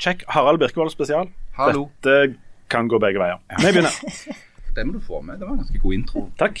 [0.00, 1.28] Check Harald Birkevold spesial.
[1.58, 1.90] Hallo.
[2.02, 2.34] Dette
[2.72, 3.36] kan gå begge veier.
[3.60, 3.92] Vi begynner.
[4.76, 5.34] Det må du få med.
[5.38, 6.30] Det var en ganske god intro.
[6.38, 6.60] Takk.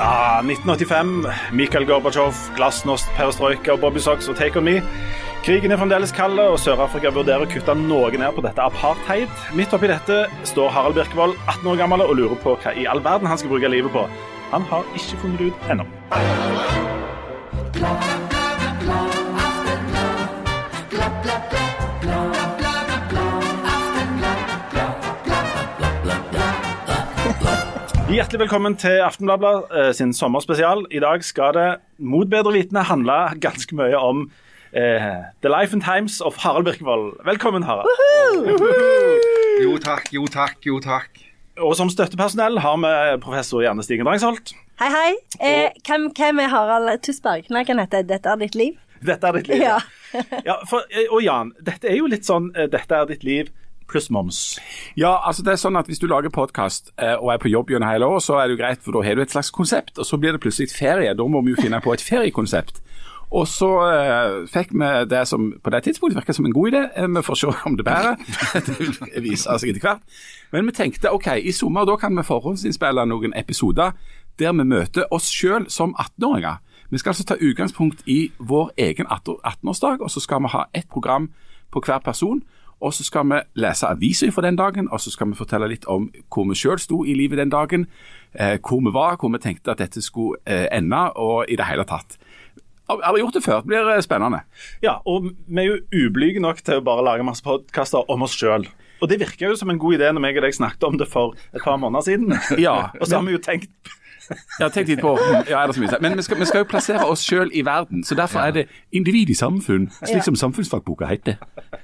[0.00, 1.26] Ah, 1985.
[1.52, 4.82] Mikhail Gorbatsjov, Glasnost, Perestrojka og Bobby Socks og Take On Me.
[5.40, 9.30] Krigen er fremdeles kald, og Sør-Afrika vurderer å kutte noe ned på dette apartheid.
[9.56, 13.00] Midt oppi dette står Harald Birkevold, 18 år gammel, og lurer på hva i all
[13.00, 14.02] verden han skal bruke livet på.
[14.50, 15.86] Han har ikke funnet det ut ennå.
[28.12, 30.84] Hjertelig velkommen til Aftenbladet eh, sin sommerspesial.
[30.92, 34.26] I dag skal det mot bedre vitende handle ganske mye om
[34.72, 35.08] eh,
[35.42, 37.18] The Life and Times of Harald Birkevold.
[37.24, 37.88] Velkommen, Harald.
[39.62, 41.22] Jo takk, jo takk, jo takk.
[41.60, 44.54] Og som støttepersonell har vi professor Janne Stigen Drangsholt.
[44.80, 45.10] Hei, hei.
[45.40, 47.50] Eh, hvem, hvem er Harald Tusberg?
[47.50, 48.78] Nei, kan hete 'Dette er ditt liv'?
[49.04, 49.62] Dette er ditt liv.
[49.62, 49.78] Ja.
[50.48, 53.50] ja for, eh, og Jan, dette er jo litt sånn eh, Dette er ditt liv
[53.90, 54.58] pluss moms.
[54.94, 57.72] Ja, altså det er sånn at Hvis du lager podkast eh, og er på jobb
[57.72, 59.98] gjennom hele år, så er det jo greit, for da har du et slags konsept.
[59.98, 61.14] Og så blir det plutselig ferie.
[61.16, 62.78] Da må vi jo finne på et feriekonsept.
[63.30, 66.80] Og så eh, fikk vi det som på det tidspunktet virka som en god idé.
[66.96, 68.16] Eh, vi får se om det bærer.
[69.14, 70.02] det viser seg etter hvert.
[70.50, 73.94] Men vi tenkte ok, i sommer da kan vi forhåndsinnspille noen episoder
[74.40, 76.58] der vi møter oss sjøl som 18-åringer.
[76.90, 80.88] Vi skal altså ta utgangspunkt i vår egen 18-årsdag, og så skal vi ha ett
[80.88, 81.30] program
[81.70, 82.42] på hver person.
[82.80, 85.84] Og så skal vi lese aviser fra den dagen, og så skal vi fortelle litt
[85.84, 87.86] om hvor vi sjøl sto i livet den dagen.
[88.34, 90.40] Eh, hvor vi var, hvor vi tenkte at dette skulle
[90.72, 92.18] ende, og i det hele tatt.
[92.90, 93.62] Har aldri gjort det før.
[93.62, 94.42] Det blir eh, spennende.
[94.82, 98.34] Ja, og vi er jo ublyge nok til å bare lage masse podkaster om oss
[98.38, 98.66] sjøl.
[99.00, 101.08] Og det virker jo som en god idé når jeg og deg snakket om det
[101.08, 102.36] for et par måneder siden.
[102.66, 102.90] Ja.
[102.98, 103.72] og så har vi jo tenkt
[104.60, 105.16] ja, tenk litt på
[105.48, 105.98] ja, er det så mye?
[106.04, 108.66] Men vi skal, vi skal jo plassere oss sjøl i verden, så derfor er det
[108.94, 111.40] individ i samfunn, slik som samfunnsfagboka heter.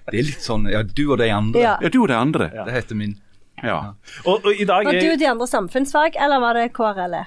[0.07, 1.65] Det er litt sånn ja, du og de andre.
[1.65, 1.75] Ja.
[1.83, 2.53] Ja, du og de andre.
[2.55, 3.17] Det heter min.
[3.65, 3.97] Ja.
[4.27, 7.25] Og, og i dag Var du og de andre samfunnsfag, eller var det KRLE?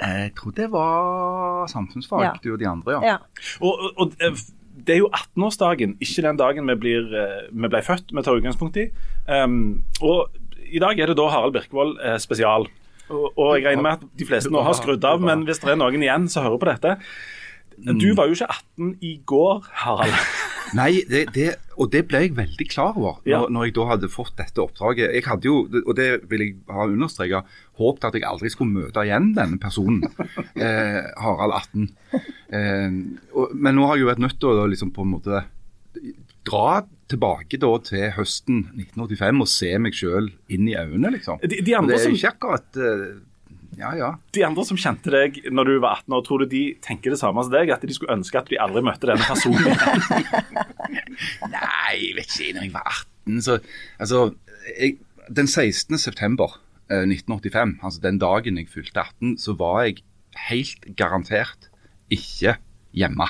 [0.00, 2.32] Jeg tror det var samfunnsfag, Ja.
[2.42, 3.00] du og de andre, ja.
[3.04, 3.16] Ja.
[3.60, 4.32] Og, og, og eh,
[4.86, 8.38] det er jo 18-årsdagen, ikke den dagen vi, blir, eh, vi ble født, vi tar
[8.40, 8.86] utgangspunkt i.
[9.28, 10.30] Um, og
[10.70, 12.68] i dag er det da Harald Birkevold eh, spesial.
[13.10, 15.72] Og, og jeg regner med at de fleste nå har skrudd av, men hvis det
[15.74, 16.96] er noen igjen som hører på dette
[18.00, 20.16] Du var jo ikke 18 i går, Harald.
[20.78, 21.46] Nei, det, det,
[21.82, 23.40] og det ble jeg veldig klar over når, Ja.
[23.50, 25.10] når jeg da hadde fått dette oppdraget.
[25.16, 27.48] Jeg hadde jo, og det vil jeg ha understreket,
[27.80, 30.04] håpet at jeg aldri skulle møte igjen denne personen,
[30.54, 31.88] eh, Harald 18.
[32.54, 33.00] Eh,
[33.34, 35.42] og, men nå har jeg jo vært nødt til å liksom på en måte
[36.46, 41.40] dra tilbake da til høsten 1985 og se meg sjøl inn i øynene, liksom.
[41.42, 43.08] De, de, det er jo ikke akkurat eh,
[43.78, 44.08] Ja, ja.
[44.34, 47.20] de andre som kjente deg når du var 18 år, tror du de tenker det
[47.20, 47.70] samme som deg?
[47.72, 49.70] At de skulle ønske at de aldri møtte denne personen?
[51.54, 52.50] Nei, jeg vet ikke.
[52.56, 53.58] Når jeg var 18, så
[54.00, 54.22] Altså,
[54.74, 54.98] jeg,
[55.30, 55.98] den 16.
[56.02, 56.58] september
[56.90, 60.02] eh, 1985, altså den dagen jeg fylte 18, så var jeg
[60.50, 61.70] helt garantert
[62.10, 62.56] ikke
[62.96, 63.28] hjemme.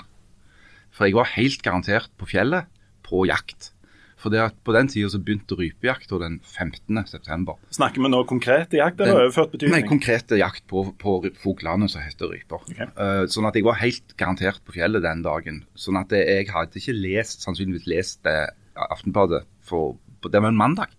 [0.91, 2.69] For jeg var helt garantert på fjellet,
[3.07, 3.73] på jakt.
[4.21, 7.01] For det at på den tida så begynte rypejakta den 15.
[7.09, 7.57] september.
[7.73, 9.89] Snakker vi nå konkret i jakt, eller overført Nei, betydning?
[9.89, 12.65] konkrete jakt på, på fuglene som heter ryper.
[12.69, 12.91] Okay.
[12.99, 15.63] Uh, sånn at jeg var helt garantert på fjellet den dagen.
[15.79, 18.39] Sånn at det, jeg hadde ikke lest, sannsynligvis lest det
[18.81, 20.93] Aftenbladet for Det var en mandag.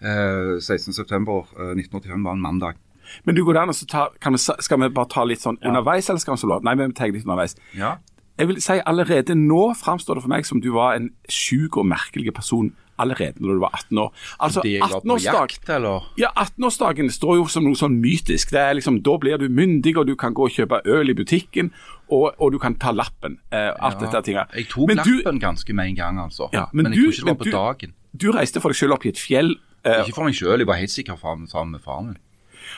[0.00, 2.78] Uh, 16.9.1985 var en mandag.
[3.24, 5.58] Men du går der, og så ta, kan vi, skal vi bare ta litt sånn
[5.64, 6.64] underveis, eller skal vi så lov?
[6.66, 7.56] Nei, vi tar litt underveis.
[7.76, 7.96] Ja.
[8.38, 11.86] Jeg vil si allerede nå framstår det for meg som du var en sjuk og
[11.90, 14.12] merkelig person allerede når du var 18 år.
[14.42, 16.06] Altså, De jeg var på 18-årsdag jakt, eller?
[16.18, 18.50] ja, 18-årsdagen står jo som noe sånn mytisk.
[18.50, 21.14] Det er liksom, Da blir du myndig, og du kan gå og kjøpe øl i
[21.14, 21.70] butikken,
[22.10, 23.38] og, og du kan ta lappen.
[23.52, 24.50] Eh, alt dette tinget.
[24.54, 26.48] Jeg tok Men du- lappen ganske med en gang, altså.
[26.52, 27.94] Ja, men, men jeg du- tror ikke det var på du- dagen.
[28.16, 29.54] Du reiste for deg selv opp i et fjell.
[29.84, 32.16] Eh, Ikke for meg selv, jeg var helt sikker sammen med faren min.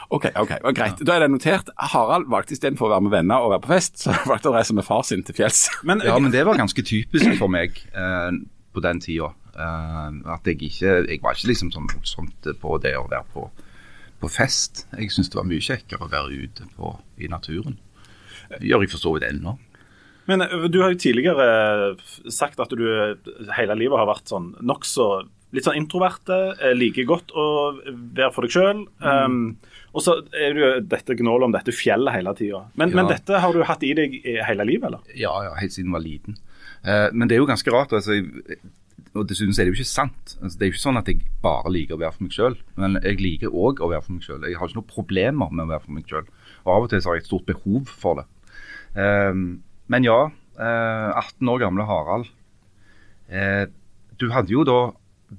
[0.08, 1.02] Ok, ok, greit.
[1.06, 1.72] Da er det notert.
[1.92, 4.76] Harald valgte istedenfor å være med venner og være på fest, så valgte å reise
[4.76, 5.66] med far sin til fjells.
[5.88, 8.30] Men, Ja, men det var ganske typisk for meg eh,
[8.74, 9.32] på den tida.
[9.50, 13.48] Eh, at jeg ikke Jeg var ikke liksom sånn voldsomt på det å være på,
[14.20, 14.86] på fest.
[14.96, 17.78] Jeg syns det var mye kjekkere å være ute på, i naturen.
[18.50, 19.56] Det gjør jeg for så vidt ennå.
[20.30, 21.50] Men eh, du har jo tidligere
[21.90, 25.10] eh, sagt at du eh, hele livet har vært sånn nokså
[25.50, 26.36] litt sånn introverte,
[26.78, 27.44] liker godt å
[27.82, 28.84] være for deg sjøl.
[29.02, 29.56] Um,
[29.90, 32.64] og så er det jo dette gnålet om dette fjellet hele tida.
[32.78, 32.96] Men, Ja.
[33.00, 35.00] men dette har du hatt i deg hele livet, eller?
[35.18, 36.36] Ja, ja, helt siden jeg var liten.
[36.86, 37.92] Uh, men det er jo ganske rart.
[37.92, 38.20] altså
[39.18, 40.36] og dessuten er det jo ikke sant.
[40.38, 42.56] Altså, det er jo ikke sånn at jeg bare liker å være for meg sjøl,
[42.78, 44.44] men jeg liker òg å være for meg sjøl.
[44.46, 46.28] Jeg har ikke noen problemer med å være for meg sjøl.
[46.62, 48.26] Og av og til så har jeg et stort behov for det.
[48.94, 49.42] Um,
[49.90, 52.30] men ja, uh, 18 år gamle Harald.
[53.30, 53.66] Uh,
[54.20, 54.78] du hadde jo da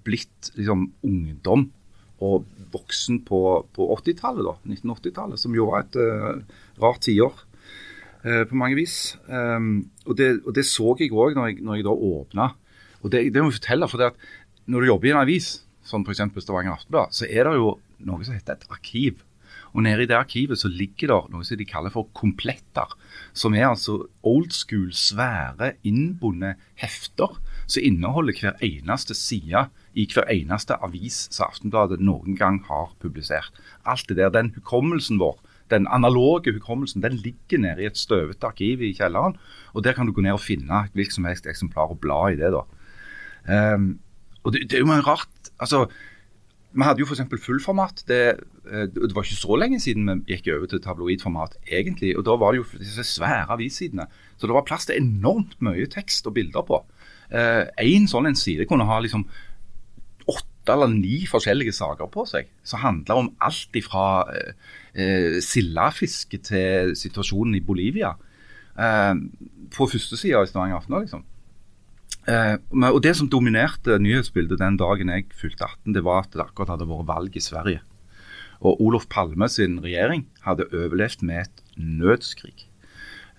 [0.04, 1.70] blitt liksom ungdom
[2.22, 3.42] og voksen på,
[3.76, 7.48] på 80-tallet, da, 1980-tallet, som jo var et uh, rart tiår
[8.22, 9.16] på mange vis.
[9.26, 12.46] Um, og, det, og, det, så jeg òg når, når, jeg da åpna
[13.02, 14.30] og det, det må jeg fortelle, for det at
[14.70, 15.48] Når du jobber i en avis,
[15.84, 16.22] som f.eks.
[16.44, 17.72] Stavanger Aftenblad, så er det jo
[18.06, 19.24] noe som heter et arkiv.
[19.74, 22.94] Og Nede i det arkivet så ligger det noe som de kaller for kompletter.
[23.34, 30.30] Som er altså old school, svære, innbundne hefter som inneholder hver eneste side i hver
[30.32, 33.52] eneste avis som Aftenbladet noen gang har publisert.
[33.86, 35.40] Alt det der, Den hukommelsen vår,
[35.72, 39.38] den analoge hukommelsen, den ligger nede i et støvete arkiv i kjelleren.
[39.74, 42.40] Og Der kan du gå ned og finne hvilket som helst eksemplar og bla i
[42.40, 42.52] det.
[42.52, 42.64] da.
[43.76, 44.00] Um,
[44.44, 45.88] og det, det, er jo rart altså,
[46.74, 47.22] Vi hadde jo f.eks.
[47.46, 48.04] fullformat.
[48.08, 48.40] Det,
[48.72, 52.18] eh, det var ikke så lenge siden vi gikk over til tabloidformat, egentlig.
[52.18, 54.08] Og da var det jo disse svære avissidene.
[54.38, 56.80] Så det var plass til enormt mye tekst og bilder på.
[57.32, 59.28] Én uh, sånn en side kunne ha liksom
[60.72, 64.54] åtte eller ni forskjellige saker på seg, som handler om alt ifra eh,
[64.96, 68.16] uh, sildefiske til situasjonen i Bolivia.
[68.80, 69.14] Eh,
[69.72, 71.24] på første sida i Stavanger Aftenblad, liksom.
[72.30, 72.58] Eh,
[72.92, 76.70] og Det som dominerte nyhetsbildet den dagen jeg fylte 18, det var at det akkurat
[76.70, 77.82] hadde vært valg i Sverige.
[78.62, 82.68] Og Olof Palme sin regjering hadde overlevd med et nødskrig.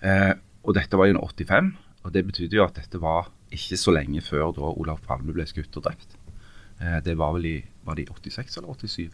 [0.03, 0.33] Eh,
[0.63, 4.21] og Dette var i 85, og det betydde jo at dette var ikke så lenge
[4.21, 6.12] før da Olof Palme ble skutt og drept.
[6.83, 9.09] Eh, det var vel i var det i 86 eller 87?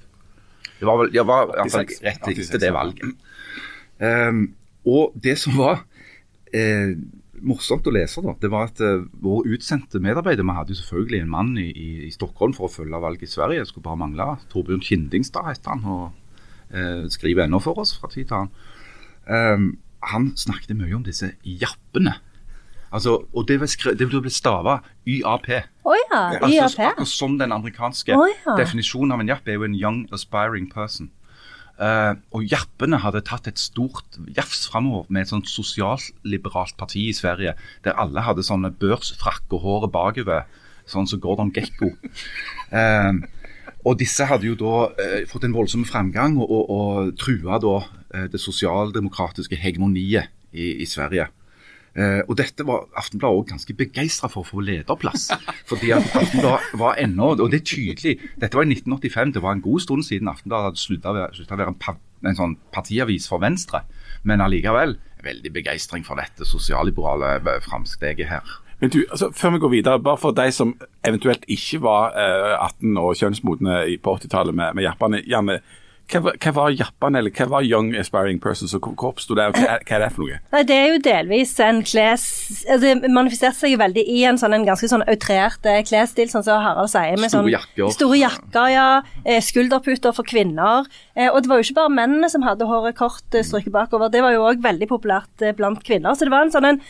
[0.80, 3.16] Det var vel, jeg var, 86, rett etter det valget.
[4.00, 4.44] Um,
[4.88, 5.82] og det som var
[6.56, 6.94] eh,
[7.44, 11.20] morsomt å lese, da, det var at uh, våre utsendte medarbeider Vi hadde jo selvfølgelig
[11.24, 13.66] en mann i, i, i, Stockholm for å følge valget i Sverige.
[13.66, 14.30] Det skulle bare mangle.
[14.54, 16.06] Torbjørn Kindingstad heter han, og
[16.72, 18.56] uh, skriver ennå for oss fra tid til annen.
[19.30, 19.70] Um,
[20.14, 22.16] han snakket mye om disse jappene.
[22.90, 25.50] Altså, og det ble stava YAP.
[25.86, 26.80] Oh ja, altså, YAP.
[26.88, 28.58] Akkurat som den amerikanske oh ja.
[28.58, 31.12] definisjonen av en japp er jo en young aspiring person.
[31.80, 37.16] Uh, og Jappene hadde tatt et stort jafs framover med et sånt sosialliberalt parti i
[37.16, 37.54] Sverige,
[37.86, 40.50] der alle hadde sånne børsfrakk og håret bakover,
[40.90, 41.94] sånn som Gordon Gekko.
[42.74, 43.24] Uh,
[43.88, 47.78] og disse hadde jo da uh, fått en voldsom framgang og, og, og trua da
[48.10, 51.28] det sosialdemokratiske hegemoniet i, i Sverige.
[52.00, 55.28] Uh, og dette var Aftenbladet også ganske begeistra for å få lederplass.
[55.68, 58.14] fordi Aftenbladet var ennå Og det er tydelig.
[58.40, 59.34] Dette var i 1985.
[59.36, 63.28] Det var en god stund siden Aftenbladet hadde slutta å være en, en, sånn partiavis
[63.28, 63.84] for Venstre.
[64.24, 68.56] Men allikevel veldig begeistring for dette sosialliberale eh, framsteget her.
[68.80, 70.74] Men du, altså, Før vi går videre, bare for de som
[71.04, 75.60] eventuelt ikke var eh, 18 og kjønnsmodne på 80-tallet med, med jappene.
[76.10, 79.60] Hva, hva, var Japan, eller hva var Young Aspiring Persons, og hvor oppsto det, og
[79.60, 80.40] hva, hva, er det for noe?
[80.54, 82.26] Nei, Det er jo delvis en kles...
[82.66, 86.32] Altså, det manifesterte seg jo veldig i en, sånn, en ganske sånn outrert eh, klesstil,
[86.32, 87.16] sånn som Harald sier.
[87.20, 87.94] Med store sånn, jakker.
[87.96, 88.88] Store jakker, ja.
[89.24, 90.90] Eh, skulderputer for kvinner.
[91.16, 94.26] Eh, og det var jo ikke bare mennene som hadde håret kort strøket bakover, det
[94.26, 96.18] var jo òg veldig populært blant kvinner.
[96.18, 96.84] Så det var en sånn en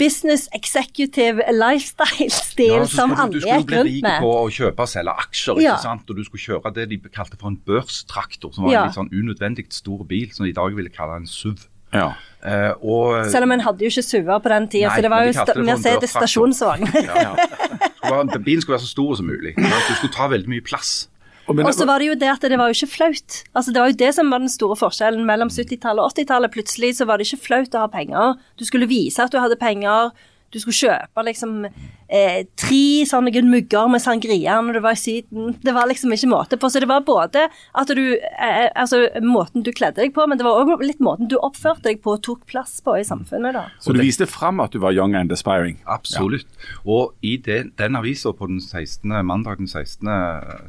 [0.00, 3.68] business executive lifestyle-stil ja, som alle gikk rundt med.
[3.68, 6.08] Du skulle bli rik på å kjøpe og selge aksjer, ikke sant?
[6.08, 8.86] og du skulle kjøre det de kalte for en børstraktor, som var ja.
[8.86, 11.68] en litt sånn unødvendig stor bil, som de i dag ville kalle en SUV.
[11.90, 12.12] Ja.
[12.40, 15.26] Uh, og, Selv om en hadde jo ikke SUV-er på den tida, så det var
[15.26, 16.86] jo mer Mercedes stasjonsvogn.
[17.02, 18.38] ja, ja.
[18.38, 19.56] Bilen skulle være så stor som mulig.
[19.58, 21.09] Du skulle ta veldig mye plass.
[21.50, 23.38] Og så var det jo det at det var jo ikke flaut.
[23.58, 26.52] Altså Det var jo det som var den store forskjellen mellom 70-tallet og 80-tallet.
[26.54, 28.36] Plutselig så var det ikke flaut å ha penger.
[28.60, 30.14] Du skulle vise at du hadde penger.
[30.50, 35.54] Du skulle kjøpe liksom eh, tre sånne mugger med sangria når du var i Syden.
[35.62, 36.70] Det var liksom ikke måte på.
[36.70, 40.46] Så det var både at du eh, Altså måten du kledde deg på, men det
[40.46, 43.64] var òg litt måten du oppførte deg på og tok plass på i samfunnet, da.
[43.82, 45.78] Så du viste fram at du var young and aspiring?
[45.86, 46.48] Absolutt.
[46.58, 46.74] Ja.
[46.96, 50.08] Og i den, den avisa på den 16., mandag den 16.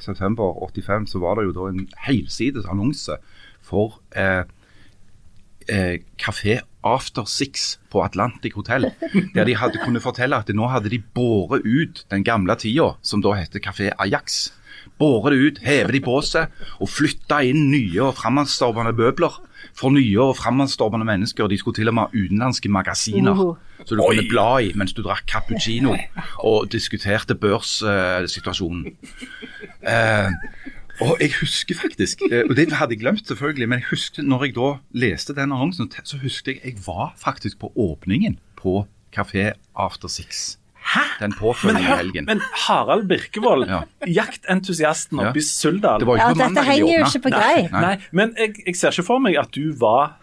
[0.03, 3.17] september 85 så var det jo da en helsides annonse
[3.65, 4.43] for eh,
[5.69, 8.91] eh, Kafé After Six på Atlantic Hotel.
[9.35, 13.21] Der de hadde kunnet fortelle at nå hadde de båret ut den gamle tida, som
[13.21, 14.53] da heter Kafé Ajax.
[14.97, 16.49] Båret det ut, hevet det i båset
[16.79, 19.41] og flytta inn nye og framadstormende bøbler.
[19.77, 21.47] for nye og framadstormende mennesker.
[21.47, 23.37] De skulle til og med ha utenlandske magasiner
[23.85, 25.95] så du kunne bla i mens du drakk cappuccino
[26.45, 28.93] og diskuterte børssituasjonen.
[29.81, 30.29] Eh,
[31.01, 34.45] og jeg husker faktisk, eh, og det hadde jeg glemt selvfølgelig, men jeg husker når
[34.45, 38.85] jeg da leste den annonsen, så husker jeg jeg var faktisk på åpningen på
[39.17, 40.57] Kafé After Six.
[40.81, 40.99] Hæ?
[41.19, 42.25] den Men, påfølgende hør, helgen.
[42.25, 43.81] men Harald Birkevold, Ja.
[44.07, 45.27] jaktentusiasten Ja.
[45.29, 47.71] oppe i Suldal Det var jo Ja, dette henger jo ikke på greip.
[47.71, 50.17] Nei, men jeg, jeg ser ikke for meg at du var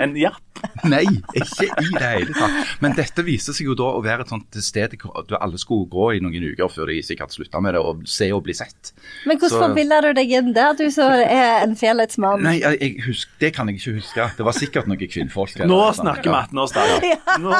[0.00, 0.46] en japp.
[0.84, 1.04] Nei,
[1.36, 2.72] ikke i det hele tatt.
[2.84, 5.88] Men dette viser seg jo da å være et sånt sted hvor du alle skulle
[5.92, 8.92] gå i noen uker før de sikkert slutta med det, og se og bli sett.
[9.28, 12.44] Men hvordan forbiller du deg inn der, du som er en fjellhetsmann?
[12.44, 14.28] Nei, jeg, jeg husk, det kan jeg ikke huske.
[14.36, 15.54] Det var sikkert noen kvinnfolk.
[15.56, 15.70] der.
[15.70, 17.08] Nå snakker vi 18-årsdag.
[17.40, 17.56] Nå.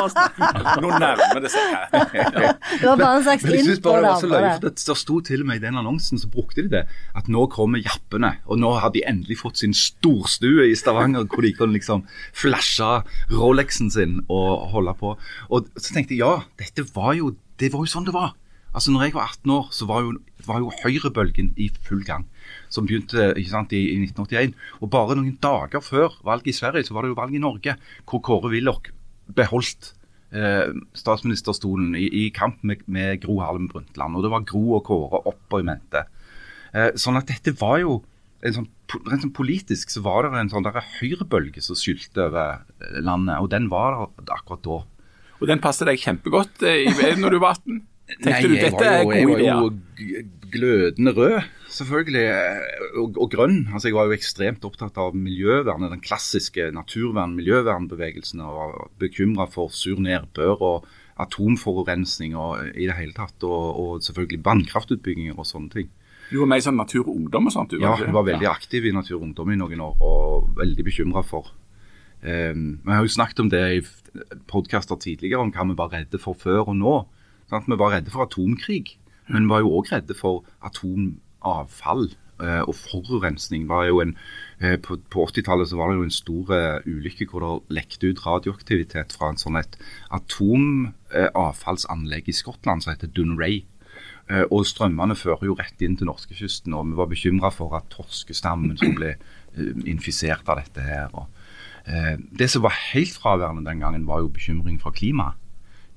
[0.84, 2.52] Nå nærmer det seg her.
[2.80, 4.52] Det var bare en slags Men jeg synes bare det var så på det.
[4.52, 6.84] for det, det sto til og med i den annonsen, så brukte de det.
[7.16, 8.34] At nå kommer jappene.
[8.50, 11.89] Og nå har de endelig fått sin storstue i Stavanger, hvor de kan liksom
[12.36, 12.90] flashe
[13.32, 15.14] Rolexen sin og holde på.
[15.50, 18.34] Og så tenkte jeg ja, dette var jo, det var jo sånn det var.
[18.70, 20.12] Altså når jeg var 18 år, så var jo,
[20.46, 22.26] var jo høyrebølgen i full gang.
[22.70, 24.54] Som begynte sant, i, i 1981.
[24.78, 27.74] Og bare noen dager før valget i Sverige, så var det jo valg i Norge,
[28.06, 28.92] hvor Kåre Willoch
[29.34, 29.92] beholdt
[30.34, 34.16] eh, statsministerstolen i, i kamp med, med Gro Harlem Brundtland.
[34.16, 36.06] Og det var Gro og Kåre opp og i mente.
[36.70, 38.00] Eh, sånn at dette var jo
[38.40, 38.68] sånn,
[39.06, 43.36] rent sånn Politisk så var det en sånn der høyrebølge som skylte over eh, landet,
[43.38, 44.80] og den var der akkurat da.
[45.40, 46.88] Og den passet deg kjempegodt eh,
[47.20, 47.80] når du var 18.
[48.10, 51.36] Tenkte du dette var er jo, jeg var jo glødende rød,
[51.70, 53.60] selvfølgelig, eh, og, og grønn.
[53.70, 59.72] Altså, jeg var jo ekstremt opptatt av miljøvernet, den klassiske naturvern-miljøvernbevegelsen, og var bekymra for
[59.74, 65.74] sur nedbør og atomforurensning og i det hele tatt, og, og selvfølgelig vannkraftutbygginger og sånne
[65.76, 65.90] ting.
[66.30, 67.70] Du var med i sånn Natur og Ungdom og sånt?
[67.74, 70.84] Du, Ja, jeg var veldig aktiv i Natur og Ungdom i noen år, og veldig
[70.86, 71.50] bekymra for
[72.22, 73.80] um, Vi har jo snakket om det i
[74.50, 76.94] podkaster tidligere, om hva vi var redde for før og nå.
[77.50, 77.66] Sant?
[77.66, 78.96] Vi var redde for atomkrig,
[79.28, 82.10] men vi var jo òg redde for atomavfall.
[82.40, 84.14] eh, Og forurensning var jo en
[84.60, 88.06] eh, På, på 80-tallet så var det jo en stor eh, ulykke hvor det lekte
[88.10, 89.76] ut radioaktivitet fra en sånn et
[91.10, 93.64] atomavfallsanlegg i Skottland som heter Dunray.
[94.30, 97.88] Eh, Og strømmene fører jo rett inn til norskekysten, og vi var bekymra for at
[97.90, 101.08] torskestammen skulle bli eh, infisert av dette her.
[101.18, 101.26] Og,
[101.86, 105.34] eh, det som var helt fraværende den gangen, var jo bekymring for klimaet.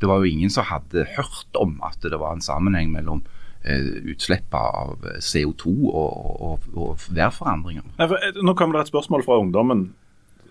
[0.01, 3.21] Det var jo ingen som hadde hørt om at det var en sammenheng mellom
[3.63, 7.85] eh, utslipp av CO2 og, og, og værforandringer.
[7.99, 9.91] Nei, for, eh, Nå kommer det et spørsmål fra ungdommen,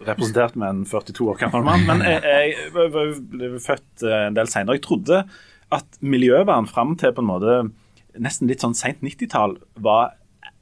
[0.06, 1.84] representert med en 42 år gammel mann.
[1.86, 4.78] Men jeg, jeg jeg, var- ble født eh, en del senere.
[4.78, 5.20] Jeg trodde
[5.72, 7.60] at miljøvern fram til på en måte
[8.20, 10.18] nesten litt sånn seint 90-tall var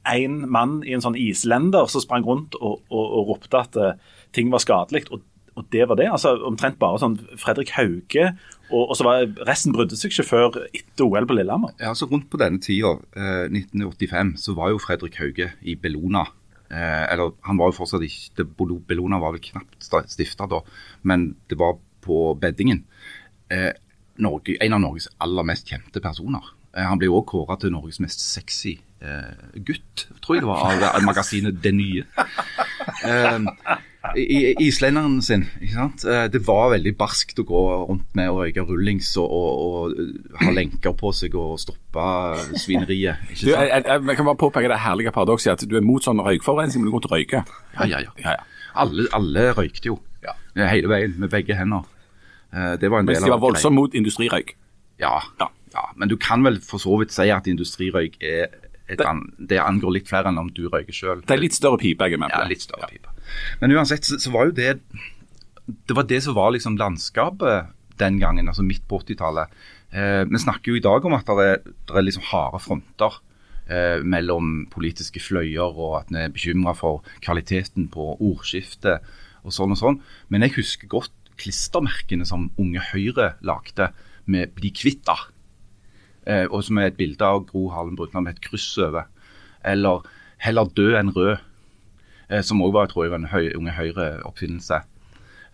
[0.07, 4.15] en mann i en sånn islender som sprang rundt og, og, og ropte at uh,
[4.33, 5.03] ting var skadelig.
[5.13, 5.21] Og,
[5.59, 6.07] og det var det.
[6.09, 8.31] altså Omtrent bare sånn Fredrik Hauge.
[8.71, 11.75] Og, så var resten brydde seg ikke før etter OL på Lillehammer.
[11.75, 16.23] Ja, altså Rundt på denne tida, eh, 1985, så var jo Fredrik Hauge i Bellona.
[16.71, 18.47] Eh, eller han var jo fortsatt ikke
[18.87, 20.61] Bellona var vel knapt stifta da,
[21.03, 22.85] men det var på beddingen.
[23.51, 23.73] Eh,
[24.23, 26.51] Norge, en av Norges aller mest kjente personer.
[26.75, 29.31] Eh, han ble òg kåra til Norges mest sexy eh,
[29.67, 32.05] gutt, tror jeg det var, av, av magasinet Det Nye.
[33.05, 33.39] Eh,
[34.17, 35.43] i, islenderen sin.
[35.61, 36.05] ikke sant?
[36.09, 40.41] Eh, Det var veldig barskt å gå rundt med og røyke rullings og, og, og
[40.41, 42.05] ha lenker på seg og stoppe
[42.61, 43.21] svineriet.
[43.29, 43.51] Ikke sant?
[43.53, 43.69] sant?
[43.69, 46.89] jeg, jeg kan bare påpeke det herlige paradokset at du er mot sånn røykforurensning, men
[46.89, 47.43] du går til å røyke.
[47.77, 48.15] Ja, ja, ja.
[48.23, 48.47] Ja, ja.
[48.81, 50.37] Alle, alle røykte jo Ja.
[50.55, 51.83] Eh, hele veien med begge hender.
[52.53, 54.55] Eh, Det var en del de var voldsomt mot industrirøyk.
[54.99, 55.47] Ja, Ja.
[55.73, 58.49] ja, men du kan vel for så vidt si at industrirøyk er
[58.89, 61.21] et Det- an, det angår litt flere enn om du røyker sjøl.
[61.25, 62.39] Det er litt større pipe jeg er med på.
[62.41, 63.07] Ja, litt større pipe.
[63.61, 64.79] Men uansett så, så var jo det
[65.87, 67.67] Det var det som var liksom landskapet
[67.97, 69.47] den gangen, altså midt på 80-tallet.
[69.93, 73.19] Eh, vi snakker jo i dag om at det det er liksom harde fronter
[73.69, 78.99] eh, mellom politiske fløyer, og at vi er bekymra for kvaliteten på ordskiftet
[79.45, 80.01] og sånn og sånn.
[80.29, 83.91] Men jeg husker godt klistremerkene som Unge Høyre lagde
[84.25, 85.29] med 'Bli kvitt da'.
[86.27, 89.09] Eh, og som er et bilde av Gro Harlem Brundtland med et kryss over.
[89.65, 90.05] Eller
[90.37, 91.39] 'Heller død enn rød'
[92.29, 94.81] eh, som òg var tror jeg, en høy, Unge Høyre-oppfinnelse.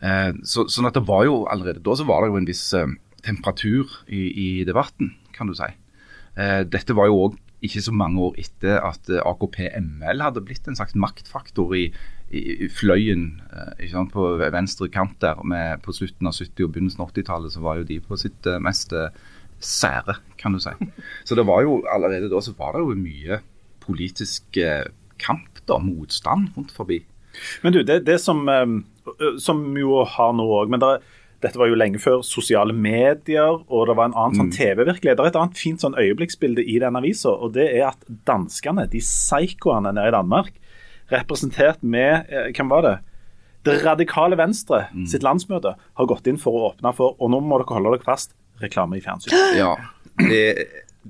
[0.02, 2.74] Eh, så, sånn at det var jo allerede da så var det jo en viss
[2.78, 2.88] eh,
[3.26, 5.70] temperatur i, i debatten, kan du si.
[6.38, 10.68] Eh, dette var jo òg ikke så mange år etter at eh, AKP-ML hadde blitt
[10.70, 11.88] en slags maktfaktor i,
[12.30, 15.42] i, fløyen eh, sant, på venstre kant der.
[15.48, 18.50] Med, på slutten av 70- og begynnelsen av 80-tallet så var jo de på sitt
[18.50, 18.94] eh, mest
[19.58, 20.74] sære, kan du si.
[21.26, 23.42] Så det var jo allerede da så var det jo mye
[23.82, 24.60] politisk
[25.18, 27.00] kamp, da, motstand rundt forbi.
[27.64, 28.44] Men du, det, det som,
[29.42, 31.02] som jo har nå òg men der,
[31.44, 35.20] dette var jo lenge før sosiale medier, og det var en annen sånn TV-virkelighet.
[35.20, 38.88] Det er et annet fint sånn øyeblikksbilde i den avisa, og det er at danskene,
[38.90, 40.56] de psykoene nede i Danmark,
[41.14, 42.96] representert med eh, Hvem var det?
[43.68, 47.60] Det radikale Venstre sitt landsmøte har gått inn for å åpne for, og nå må
[47.60, 49.34] dere holde dere fast, reklame i fjernsyn.
[49.60, 49.74] Ja,
[50.18, 50.44] det,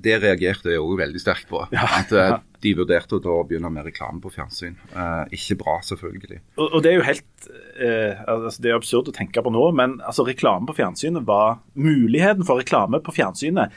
[0.04, 1.60] det reagerte jeg òg veldig sterkt på.
[1.72, 4.76] At eh, de vurderte å begynne med reklame på fjernsyn.
[4.92, 6.40] Eh, ikke bra, selvfølgelig.
[6.58, 7.50] Og, og det er jo helt
[7.80, 11.60] eh, altså Det er absurd å tenke på nå, men altså reklame på fjernsynet var
[11.78, 13.74] Muligheten for reklame på fjernsynet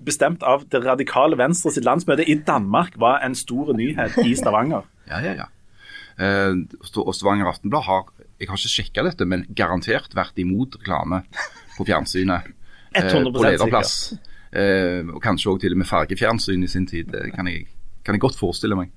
[0.00, 4.88] bestemt av det radikale Venstre sitt landsmøte i Danmark var en stor nyhet i Stavanger.
[5.10, 5.46] Ja, ja, ja.
[6.22, 6.52] Eh,
[7.02, 8.04] og Stavanger Aftenblad har
[8.40, 11.24] jeg har ikke sjekka dette, men garantert vært imot reklame
[11.74, 12.46] på fjernsynet.
[12.94, 13.94] eh, 100% på lederplass.
[14.14, 17.12] Eh, og kanskje òg til og med fargefjernsyn i sin tid.
[17.12, 17.68] Det kan jeg,
[18.04, 18.90] kan jeg godt forestille meg.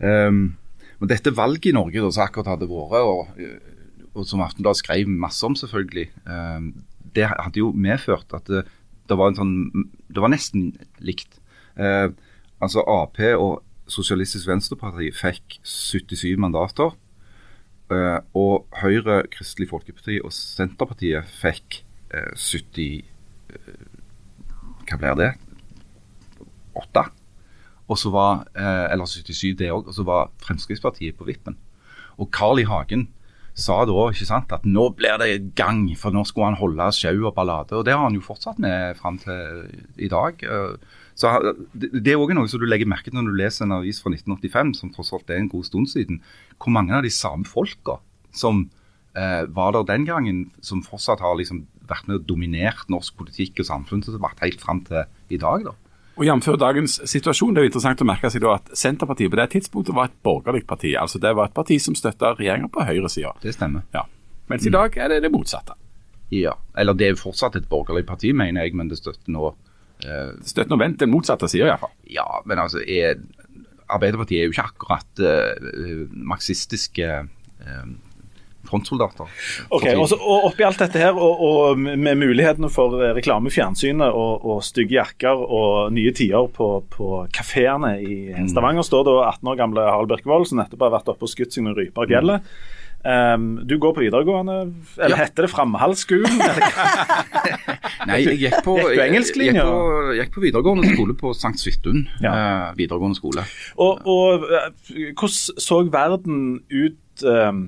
[0.00, 0.56] Um,
[1.00, 3.30] men dette valget i Norge da, som akkurat hadde vært, og,
[4.14, 6.72] og som Aftenbladet skrev masse om selvfølgelig, um,
[7.14, 8.64] det hadde jo medført at det,
[9.10, 9.54] det var sånn
[10.10, 11.40] Det var nesten likt.
[11.78, 12.12] Uh,
[12.62, 16.94] altså Ap og Sosialistisk Venstreparti fikk 77 mandater.
[17.90, 21.80] Uh, og Høyre, Kristelig Folkeparti og Senterpartiet fikk
[22.14, 23.00] uh, 70
[23.50, 23.80] eh,
[24.90, 25.30] Hva blir det?
[26.80, 27.02] åtte.
[27.90, 29.88] Og så var, eh, eller 77 det òg.
[29.88, 31.56] Og så var Fremskrittspartiet på vippen.
[32.18, 32.64] Og Carl I.
[32.64, 33.08] Hagen
[33.54, 37.26] sa da ikke sant, at nå blir det gang, for nå skulle han holde sjau
[37.26, 37.72] og ballade.
[37.76, 39.68] Og det har han jo fortsatt med fram til
[39.98, 40.42] i dag.
[40.42, 40.76] Eh,
[41.20, 41.28] Så
[41.74, 44.08] det er òg noe som du legger merke til når du leser en avis fra
[44.10, 46.22] 1985, som tross alt er en god stund siden.
[46.56, 47.98] Hvor mange av de samme folka
[48.32, 48.70] som
[49.14, 53.62] eh, var der den gangen, som fortsatt har liksom vært med og dominert norsk politikk
[53.62, 55.68] og samfunnsdebatt helt fram til i dag.
[55.68, 55.76] da.
[56.20, 56.50] Og Jf.
[56.60, 59.96] dagens situasjon, det er jo interessant å merke seg da at Senterpartiet på det tidspunktet
[59.96, 60.92] var et borgerlig parti.
[60.98, 63.32] altså Det var et parti som støtta regjeringa på høyresida.
[63.40, 63.86] Det stemmer.
[63.94, 64.04] Ja.
[64.50, 65.78] Mens i dag er det det motsatte.
[66.30, 69.54] Ja, Eller det er jo fortsatt et borgerlig parti, mener jeg, men det støtter nå
[70.04, 71.94] eh, støtter nå vent den motsatte sida, iallfall.
[72.06, 73.18] Ja, men altså er,
[73.90, 77.88] Arbeiderpartiet er jo ikke akkurat eh, marxistiske eh,
[78.70, 79.28] frontsoldater.
[79.74, 83.50] Ok, og, så, og Oppi alt dette her, og, og med mulighetene for reklamefjernsynet reklame
[83.50, 88.16] i fjernsynet og, og stygge jakker og nye tider på, på kafeene i
[88.50, 91.52] Stavanger, står da 18 år gamle Harald Birkevold, som nettopp har vært oppe og skutt
[91.54, 92.52] seg noen ryper av fjellet.
[93.00, 94.56] Um, du går på videregående,
[95.00, 95.22] eller Ja.
[95.24, 96.34] heter det Framhaldsskolen?
[98.10, 99.62] Nei, jeg gikk på, Gikk engelsklinja?
[99.64, 101.54] Gikk på, gikk på videregående skole på St.
[101.62, 102.32] Svithun Ja.
[102.32, 103.44] eh, videregående skole.
[103.80, 107.62] Og, og eh, hvordan så verden ut um,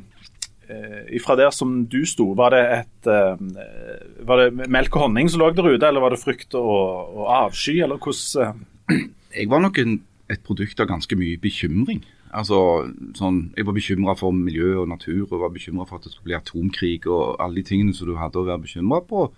[0.72, 2.32] eh, ifra der som du sto?
[2.38, 6.14] Var det et eh, Var det melk og honning som lå der ute, eller var
[6.14, 8.56] det frykt og, og avsky, eller hvordan
[8.96, 9.06] eh?
[9.32, 10.00] Jeg var nok en,
[10.32, 12.02] et produkt av ganske mye bekymring.
[12.32, 16.14] Altså, sånn, Jeg var bekymra for miljø og natur, og var bekymra for at det
[16.14, 19.32] skulle bli atomkrig og alle de tingene som du hadde å være bekymra for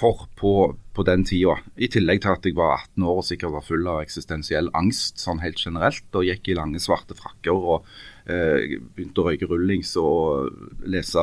[0.00, 0.52] på,
[0.94, 1.58] på den tida.
[1.76, 5.20] I tillegg til at jeg var 18 år og sikkert var full av eksistensiell angst
[5.20, 7.86] sånn helt generelt, og gikk i lange, svarte frakker og
[8.26, 10.52] begynte å røyke rullings og
[10.86, 11.22] lese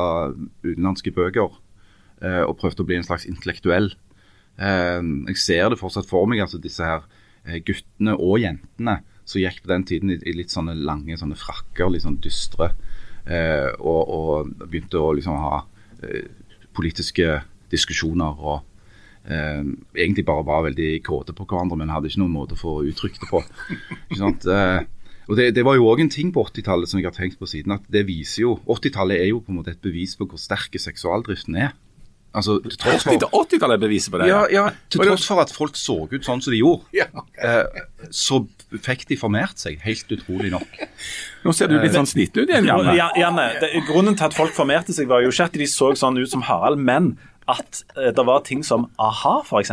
[0.66, 1.54] utenlandske bøker.
[2.20, 3.92] eh, og prøvde å bli en slags intellektuell.
[4.60, 5.00] Eh,
[5.32, 7.06] jeg ser det fortsatt for meg, altså disse her
[7.46, 11.90] eh, guttene og jentene som gikk på den tiden i, litt sånne lange sånne frakker,
[11.92, 12.72] litt sånn dystre,
[13.24, 15.62] eh, og, og begynte å liksom ha
[16.02, 16.26] eh,
[16.76, 18.56] politiske diskusjoner og
[19.30, 19.62] eh,
[19.94, 23.22] egentlig bare var veldig kåte på hverandre, men hadde ikke noen måte å få uttrykt
[23.22, 23.40] det på.
[24.10, 24.48] Ikke sant?
[24.50, 24.80] Eh,
[25.30, 27.46] og det, det var jo òg en ting på 80-tallet som jeg har tenkt på
[27.46, 30.40] siden, at det viser jo 80-tallet er jo på en måte et bevis på hvor
[30.42, 31.76] sterk seksualdriften er.
[32.30, 34.28] Altså, til tross for 80-tallet er beviset på det.
[34.30, 37.08] ja, ja, til tross for at folk så ut sånn som de gjorde, Ja.
[37.42, 37.80] eh,
[38.14, 38.44] så
[38.86, 40.78] fikk de formert seg, helt utrolig nok.
[41.44, 42.94] Nå ser du litt sånn sliten ut igjen, Janne.
[42.94, 45.90] Ja, Janne, det, grunnen til at folk formerte seg, var jo ikke at de så
[45.98, 47.16] sånn ut som Harald, men
[47.52, 49.72] at eh, det var ting som a-ha, f.eks.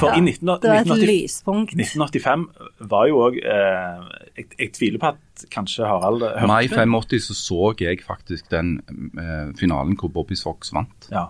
[0.00, 1.74] For i 19, Det var et 1980 lyspunkt.
[1.76, 2.46] 1985
[2.92, 4.04] var jo òg eh,
[4.38, 6.76] jeg, jeg tviler på at kanskje Harald hørte Mai det.
[6.76, 8.76] 85 så så jeg faktisk den
[9.18, 11.28] eh, finalen hvor Bobby Fox vant, Ja.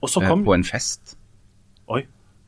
[0.00, 1.16] Og så eh, kom på en fest.
[1.90, 2.04] Oi.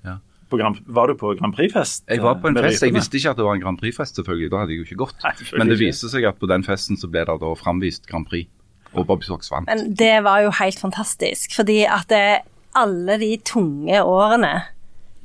[0.06, 0.18] Ja.
[0.50, 2.04] På Grand, var du på Grand Prix-fest?
[2.10, 4.20] Jeg var på en eh, fest, jeg visste ikke at det var en Grand Prix-fest,
[4.20, 4.50] selvfølgelig.
[4.52, 5.18] Da hadde jeg jo ikke gått.
[5.24, 8.28] Nei, Men det viste seg at på den festen så ble det da framvist Grand
[8.30, 8.50] Prix,
[8.94, 9.68] og Bobby Socks vant.
[9.70, 12.42] Men det var jo helt fantastisk, fordi at det,
[12.79, 14.55] alle de tunge årene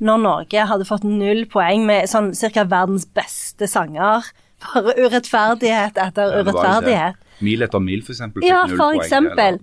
[0.02, 4.28] når Norge hadde fått null poeng med sånn cirka verdens beste sanger,
[4.66, 7.22] bare urettferdighet etter Ja, urettferdighet.
[7.44, 8.22] Mil etter mil, f.eks.
[8.44, 9.60] Ja, for eksempel.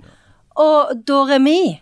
[0.62, 1.80] Og Doremi.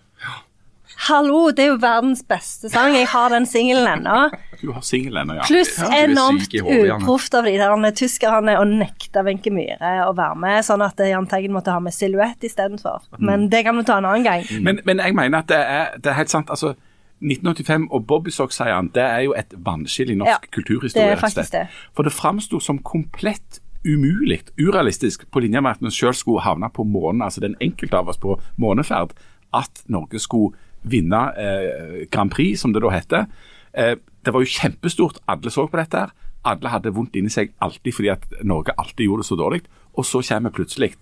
[1.08, 2.94] Hallo, det er jo verdens beste sang.
[2.94, 4.18] Jeg har den singelen ennå.
[4.62, 5.48] Du har singelen ennå, ja.
[5.48, 10.62] Pluss Ja, enormt uproft av de der tyskerne å nekte Wenche Myhre å være med,
[10.68, 13.02] sånn at Jahn Teigen måtte ha med silhuett istedenfor.
[13.18, 13.26] Mm.
[13.32, 14.46] Men det kan vi ta en annen gang.
[14.62, 16.54] Men, men jeg mener at det er, det er helt sant.
[16.54, 16.76] altså
[17.22, 21.18] 1985 og Bobby Sox-seieren det er jo et vannskille i norsk Ja, kulturhistorie.
[21.18, 21.68] det er det.
[21.98, 26.70] For det framsto som komplett umulig, urealistisk, på linje med at vi sjøl skulle havne
[26.70, 29.18] på månen, altså den enkelte av oss på måneferd,
[29.54, 33.28] at Norge skulle vinne eh, Grand Prix, som det da heter.
[33.74, 35.20] Eh, det var jo kjempestort.
[35.28, 35.98] Alle så på dette.
[36.06, 36.12] her.
[36.46, 39.62] Alle hadde vondt inni seg alltid fordi at Norge alltid gjorde det så dårlig.
[39.98, 40.96] Og så kommer plutselig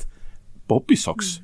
[0.68, 1.40] Bobby Socks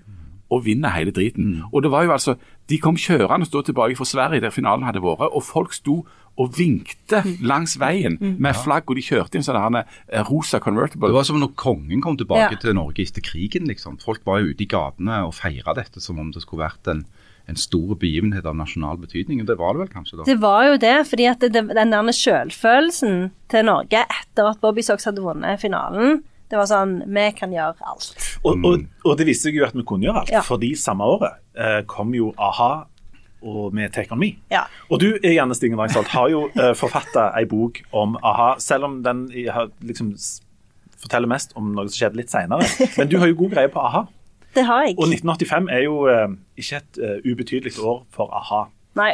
[0.52, 1.64] og vinner hele driten.
[1.74, 2.36] Og det var jo altså,
[2.70, 6.06] De kom kjørende stå tilbake fra Sverige, der finalen hadde vært, og folk sto
[6.38, 11.08] og vinkte langs veien med flagg, og de kjørte i en sånn eh, rosa convertible.
[11.08, 12.58] Det var som når kongen kom tilbake Ja.
[12.60, 13.68] til Norge etter krigen.
[13.70, 13.98] liksom.
[14.04, 17.06] Folk var jo ute i gatene og feira dette som om det skulle vært en,
[17.48, 19.42] en stor begivenhet av nasjonal betydning.
[19.44, 20.24] Og det var det vel kanskje da.
[20.28, 24.82] Det var jo det, fordi at det, den der selvfølelsen til Norge etter at Bobby
[24.86, 28.12] Socks hadde vunnet finalen, det var sånn Vi kan gjøre alt.
[28.46, 30.42] Og, og, og det viste seg jo at vi kunne gjøre alt, Ja.
[30.46, 32.86] fordi samme året eh, kom jo a-ha
[33.46, 34.32] og med Take On Me.
[34.50, 34.64] Ja.
[34.90, 39.00] Og du Janne Stingen Drangsholt, har jo eh, forfatta ei bok om a-ha, selv om
[39.06, 40.14] den har, liksom
[41.02, 42.66] forteller mest om noe som skjedde litt seinere.
[42.98, 44.06] Men du har jo god greie på a-ha.
[44.56, 44.96] Det har jeg.
[44.98, 48.64] Og 1985 er jo eh, ikke et eh, ubetydelig år for a-ha.
[48.96, 49.10] Nei,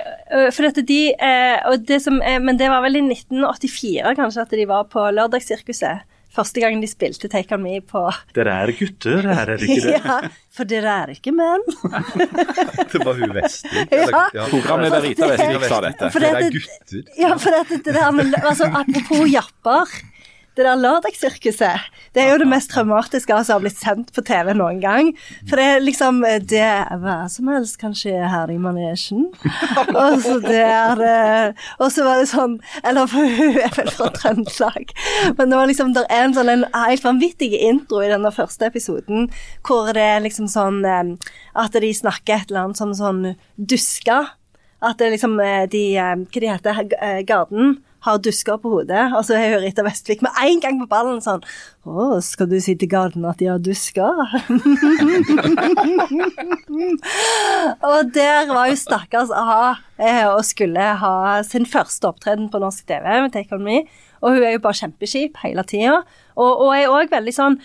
[0.53, 4.51] for dette de eh, og det som Men det var vel i 1984 kanskje at
[4.53, 6.03] de var på Lørdagssirkuset.
[6.31, 8.05] Første gang de spilte Take On Me på
[8.37, 9.95] Dere er gutter, det er dere ikke det.
[10.05, 10.19] Ja,
[10.55, 11.65] for dere er ikke menn.
[12.93, 13.83] Det var hun Vestli.
[14.37, 14.45] Ja.
[14.53, 16.11] Programleder Rita Vestvik sa dette.
[16.13, 17.03] For Det det- er gutter.
[17.19, 19.91] Ja, for dette, det der med, altså, Apropos japper.
[20.57, 24.51] Det der lørdagssirkuset, det er jo det mest traumatiske som har blitt sendt på TV
[24.51, 25.11] noen gang.
[25.47, 29.29] For det er liksom Det er hva som helst kan skje her i manesjen.
[29.95, 34.09] Og så det er Og så var det sånn Eller for hun er vel fra
[34.15, 34.91] Trøndelag.
[35.37, 39.29] Men det var liksom Det er en sånn helt vanvittig intro i denne første episoden
[39.67, 41.15] hvor det er liksom sånn eh,
[41.55, 43.23] At de snakker et eller annet som sånn
[43.55, 44.19] duska.
[44.81, 49.13] At det liksom eh, de eh, Hva de heter eh, Garden har dusker på hodet.
[49.15, 51.43] Og så hører Rita Vestvik med en gang på ballen sånn
[51.85, 54.11] Å, skal du si til Garden at de har dusker?
[57.91, 62.85] og der var jo stakkars a-ha eh, og skulle ha sin første opptreden på norsk
[62.89, 63.77] TV med Take On Me.
[64.21, 65.97] Og hun er jo bare kjempeskip hele tida.
[66.37, 67.57] Og, og er òg veldig sånn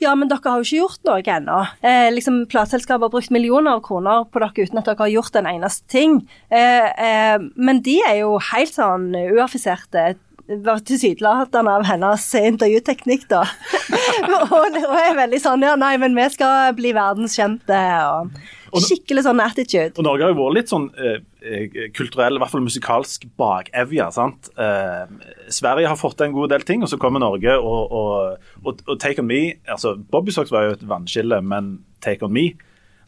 [0.00, 1.58] ja, men dere har jo ikke gjort noe ennå.
[1.84, 5.36] Eh, liksom, Plateselskapet har brukt millioner av kroner på dere uten at dere har gjort
[5.36, 6.16] en eneste ting.
[6.48, 10.14] Eh, eh, men de er jo helt sånn uaffiserte.
[10.50, 13.44] Var tilsynelatende av hennes intervjuteknikk, da.
[14.48, 17.84] og, og er veldig sånn ja, nei, men vi skal bli verdenskjente.
[18.08, 18.32] Og
[18.78, 19.92] skikkelig sånn attitude.
[19.98, 24.10] Og Norge har jo vært litt sånn eh, eh, kulturell, i hvert fall musikalsk bakevja.
[24.14, 24.50] sant?
[24.54, 28.48] Eh, Sverige har fått til en god del ting, og så kommer Norge og, og,
[28.62, 32.32] og, og Take On Me altså Bobby Socks var jo et vannskille, men Take On
[32.34, 32.52] Me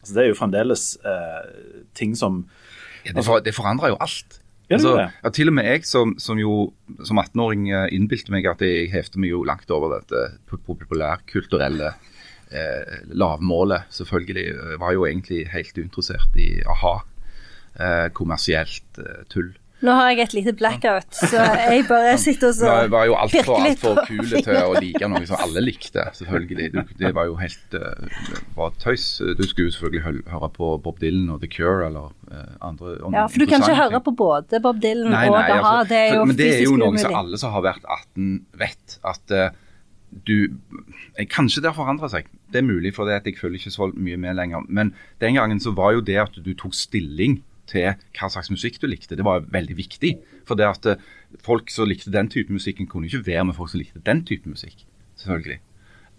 [0.03, 1.43] altså det er jo fremdeles eh,
[1.95, 2.43] ting som
[3.05, 4.39] Ja, det, for, det forandrer jo alt.
[4.71, 6.71] Altså, ja, til og med jeg som, som jo
[7.05, 11.93] som 18-åring eh, innbilte meg at jeg hefter meg jo langt over dette populærkulturelle
[12.53, 13.89] eh, lavmålet.
[13.93, 16.95] Selvfølgelig eh, var jo egentlig helt uinteressert i a-ha.
[17.73, 19.53] Eh, kommersielt eh, tull.
[19.83, 23.15] Nå har jeg et lite blackout, så jeg bare sitter og så Det var jo
[23.19, 26.67] altfor pirker litt alt for kule til å like noe som alle likte, selvfølgelig.
[26.71, 28.21] Det, det var jo helt uh,
[28.55, 29.07] var tøys.
[29.35, 33.25] Du skulle jo selvfølgelig høre på Bob Dylan og The Cure eller uh, andre Ja,
[33.27, 35.75] for du kan ikke høre på både Bob Dylan Nei, og nei, a-ha.
[35.81, 37.91] altså, Det er jo for, men det er jo noe som alle som har vært
[37.99, 38.31] 18
[38.63, 38.97] vet.
[39.03, 39.51] At eh,
[40.27, 40.53] du
[41.17, 42.29] eh, Kanskje det har forandret seg.
[42.53, 44.67] Det er mulig, for det at jeg følger ikke så mye med lenger.
[44.69, 48.79] Men den gangen så var jo det at du tok stilling til hva slags musikk
[48.81, 50.15] du likte, det var veldig viktig.
[50.47, 51.03] For det at eh,
[51.43, 54.49] folk som likte den type musikken, kunne ikke være med folk som likte den type
[54.49, 54.85] musikk.
[55.19, 55.59] Selvfølgelig.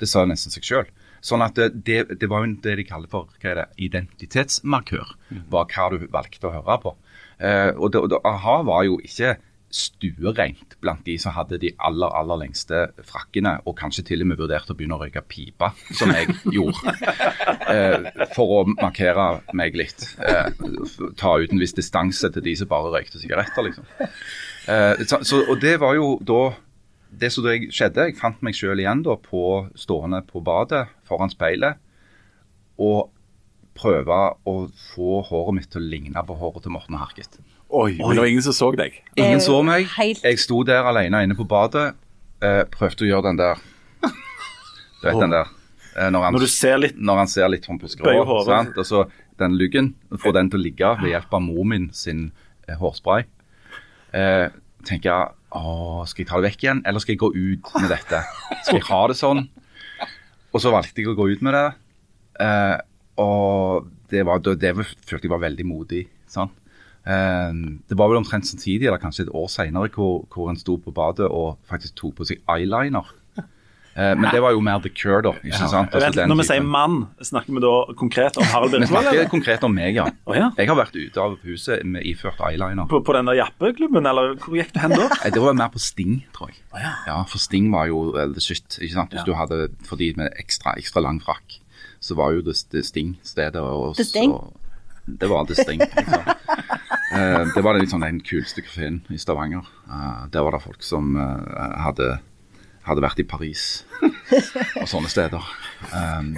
[0.01, 0.93] Det sa nesten seg sjøl.
[1.25, 5.15] Sånn at det, det, det var jo det de kaller for det, identitetsmarkør.
[5.53, 6.95] Var hva du valgte å høre på.
[7.39, 9.37] Eh, og det, og det, a-ha var jo ikke
[9.75, 14.39] stuereint blant de som hadde de aller aller lengste frakkene, og kanskje til og med
[14.39, 16.95] vurderte å begynne å røyke pipa, som jeg gjorde.
[17.65, 20.03] Eh, for å markere meg litt.
[20.21, 20.51] Eh,
[21.17, 23.87] ta ut en viss distanse til de som bare røykte sigaretter, liksom.
[24.69, 26.43] Eh, så, så, og det var jo da
[27.19, 31.33] det som da skjedde, jeg fant meg sjøl igjen da på stående på badet foran
[31.33, 31.81] speilet
[32.83, 33.11] og
[33.79, 34.55] prøve å
[34.93, 37.39] få håret mitt til å ligne på håret til Morten Harket.
[37.75, 38.97] Oi, men det var ingen som så deg.
[39.17, 39.89] Ingen Eh, så meg.
[40.23, 41.95] Jeg sto der alene inne på badet.
[42.45, 43.61] Eh, prøvde å gjøre den der
[45.01, 45.49] Du vet den der
[45.97, 47.89] eh, når, han, Når du ser litt når han ser litt sånn på.
[48.05, 48.51] Bøyer hodet.
[48.51, 48.79] sant?
[48.79, 49.05] Og så
[49.41, 49.95] den luggen.
[50.23, 52.29] Få den til å ligge ved hjelp av mor min sin
[52.69, 53.27] eh, hårspray.
[54.15, 54.47] Eh,
[54.87, 57.89] tenker jeg å, skal jeg ta det vekk igjen, eller skal jeg gå ut med
[57.91, 58.21] dette?
[58.67, 59.47] Skal jeg ha det sånn?
[60.55, 61.65] Og så valgte jeg å gå ut med det.
[62.45, 62.77] Eh,
[63.23, 66.05] og det, var, det, det følte jeg var veldig modig.
[66.31, 66.55] sant?
[67.07, 67.53] Eh,
[67.89, 70.93] det var vel omtrent samtidig, eller kanskje et år senere, hvor, hvor en sto på
[70.97, 73.05] badet og faktisk tok på seg eyeliner.
[73.95, 75.31] Eh, men det var jo mer The Cure, da.
[75.39, 75.93] ikke sant?
[75.95, 76.49] Altså, Vent, når vi typen.
[76.49, 79.29] sier mann, snakker vi da konkret om Harald Vi snakker eller?
[79.31, 80.09] konkret om meg, ja.
[80.27, 80.49] Oh, ja.
[80.59, 82.89] Jeg har vært ute av huset med iført eyeliner.
[82.91, 85.07] På, på den der jappeklubben, eller hvor gikk du hen da?
[85.37, 86.59] Det var mer på Sting, tror jeg.
[87.07, 87.21] ja.
[87.31, 88.67] For Sting var jo uh, the shit.
[88.81, 89.15] ikke sant?
[89.15, 89.29] Hvis Ja.
[89.31, 91.61] du hadde, For de med ekstra, ekstra lang frakk,
[92.03, 93.63] så var jo det, det Sting-stedet.
[93.63, 94.33] og The Sting?
[94.35, 94.51] så-
[95.07, 95.79] Det var The Sting.
[95.85, 96.35] Liksom.
[97.15, 99.65] Eh, det var liksom, den kuleste kafeen i Stavanger.
[99.89, 102.19] Eh, der var det folk som eh, hadde,
[102.89, 103.85] hadde vært i Paris
[104.81, 105.43] og sånne steder.
[105.93, 106.37] Um,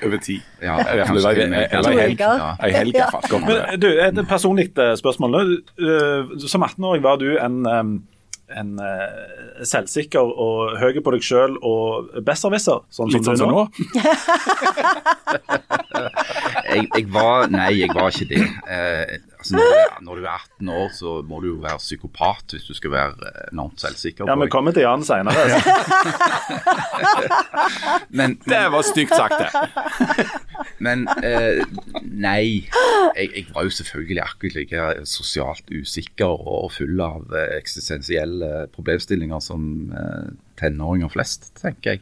[0.00, 0.40] Over tid.
[0.62, 2.20] ja, eller i helg.
[2.20, 2.56] Ja.
[2.62, 3.22] Ei helg, i fall.
[3.28, 3.62] Godt med det.
[3.68, 5.58] Men du, Et personlig eh, spørsmål.
[5.76, 7.66] Eh, Som 18-åring var du en,
[8.54, 8.84] en uh,
[9.66, 13.64] selvsikker og høy på deg sjøl og besserwisser, sånn Litt som sånn du er nå.
[16.74, 18.42] jeg, jeg var Nei, jeg var ikke det.
[18.70, 21.78] Eh, altså, når, du er, når du er 18 år, så må du jo være
[21.82, 24.24] psykopat hvis du skal være eh, enormt selvsikker.
[24.28, 25.34] Ja, Vi kommer til Jan seinere.
[28.18, 29.48] Men, Det var stygt sagt, det.
[30.86, 31.64] men eh,
[32.02, 32.68] nei.
[33.16, 39.40] Jeg, jeg var jo selvfølgelig akkurat like sosialt usikker og full av eh, eksistensielle problemstillinger
[39.44, 40.28] som eh,
[40.60, 42.00] tenåringer flest, tenker jeg.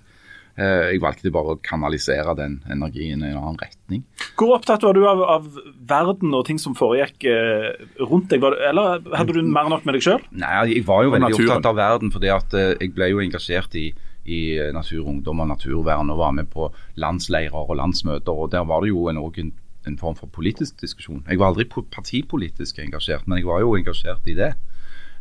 [0.53, 4.03] Eh, jeg valgte bare å kanalisere den energien i en annen retning.
[4.37, 5.47] Hvor opptatt var du av, av
[5.89, 7.71] verden og ting som foregikk eh,
[8.03, 8.43] rundt deg?
[8.45, 10.21] Var du, eller hadde du mer nok med deg sjøl?
[10.37, 13.87] Nei, jeg var jo veldig opptatt av verden, fordi eh, jeg ble jo engasjert i,
[14.29, 14.43] i
[14.77, 16.69] naturungdom og Naturvern og var med på
[17.01, 18.45] landsleirer og landsmøter.
[18.45, 19.55] og Der var det jo en, en,
[19.89, 21.25] en form for politisk diskusjon.
[21.31, 24.53] Jeg var aldri partipolitisk engasjert, men jeg var jo engasjert i det.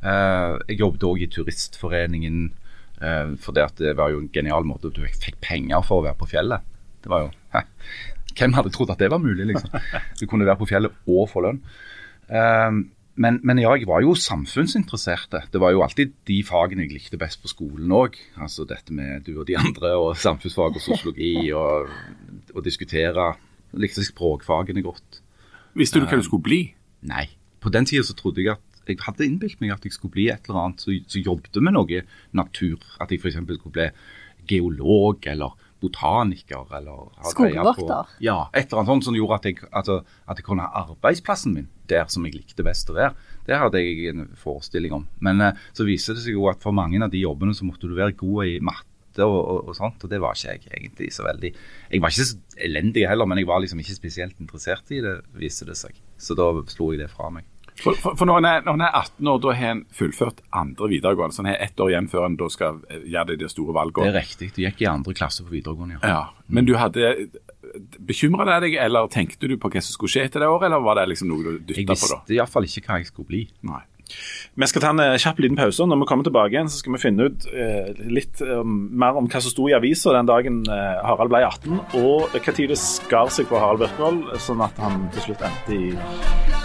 [0.01, 2.49] Jeg jobbet òg i Turistforeningen,
[3.41, 6.05] for det, at det var jo en genial måte at du fikk penger for å
[6.05, 6.65] være på fjellet.
[7.01, 7.63] Det var jo, hæ,
[8.37, 9.47] Hvem hadde trodd at det var mulig?
[9.49, 9.73] liksom?
[10.19, 11.57] Du kunne være på fjellet og få lønn.
[12.31, 12.81] Eh,
[13.21, 15.43] men, men ja, jeg var jo samfunnsinteresserte.
[15.51, 18.15] Det var jo alltid de fagene jeg likte best på skolen òg.
[18.39, 21.91] Altså dette med du og de andre, og samfunnsfag og sosiologi, og
[22.55, 23.33] å diskutere.
[23.73, 25.21] Jeg likte språkfagene godt.
[25.77, 26.61] Visste du hva du skulle bli?
[27.07, 27.27] Nei.
[27.61, 30.29] På den tida så trodde jeg at jeg hadde innbilt meg at jeg skulle bli
[30.33, 32.03] et eller annet som jobbet med noe
[32.37, 32.79] natur.
[33.01, 33.39] At jeg f.eks.
[33.39, 33.89] skulle bli
[34.49, 38.11] geolog eller botaniker eller Skogvokter.
[38.21, 41.55] Ja, et eller annet sånt som gjorde at jeg, altså, at jeg kunne ha arbeidsplassen
[41.55, 43.15] min der som jeg likte best å være.
[43.47, 45.07] Det hadde jeg en forestilling om.
[45.25, 47.89] Men eh, så viser det seg jo at for mange av de jobbene så måtte
[47.89, 51.09] du være god i matte og, og, og sånt, og det var ikke jeg egentlig
[51.11, 54.93] så veldig Jeg var ikke så elendig heller, men jeg var liksom ikke spesielt interessert
[54.95, 55.97] i det, viste det seg.
[56.21, 57.49] Så da slo jeg det fra meg.
[57.81, 60.41] For, for, for når en er, når en er 18 år, da har en fullført
[60.53, 61.35] andre videregående.
[61.35, 63.75] Så en har ett år igjen før en da skal gjøre gjøre de, de store
[64.07, 64.51] Det er riktig.
[64.55, 66.11] Du gikk i andre klasse på videregående, ja.
[66.11, 66.45] Ja.
[66.51, 67.15] Men du hadde
[68.03, 70.81] Bekymra det deg, eller tenkte du på hva som skulle skje etter det året, eller
[70.83, 72.17] var det liksom noe du Jeg dytta på da?
[72.19, 73.41] visste iallfall ikke hva jeg skulle bli.
[73.69, 73.79] Nei.
[74.53, 75.85] Vi skal ta en eh, kjapp liten pause.
[75.87, 79.27] Når vi kommer tilbake igjen, så skal vi finne ut eh, litt eh, mer om
[79.31, 83.31] hva som sto i avisa den dagen Harald ble 18, og hva tid det skar
[83.31, 85.95] seg på Harald Birkvold, sånn at han til slutt endte i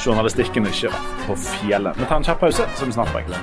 [0.02, 0.90] journalistikken ikke
[1.26, 1.94] på fjellet.
[2.00, 3.34] Vi tar en kjapp pause, så er vi snart tilbake.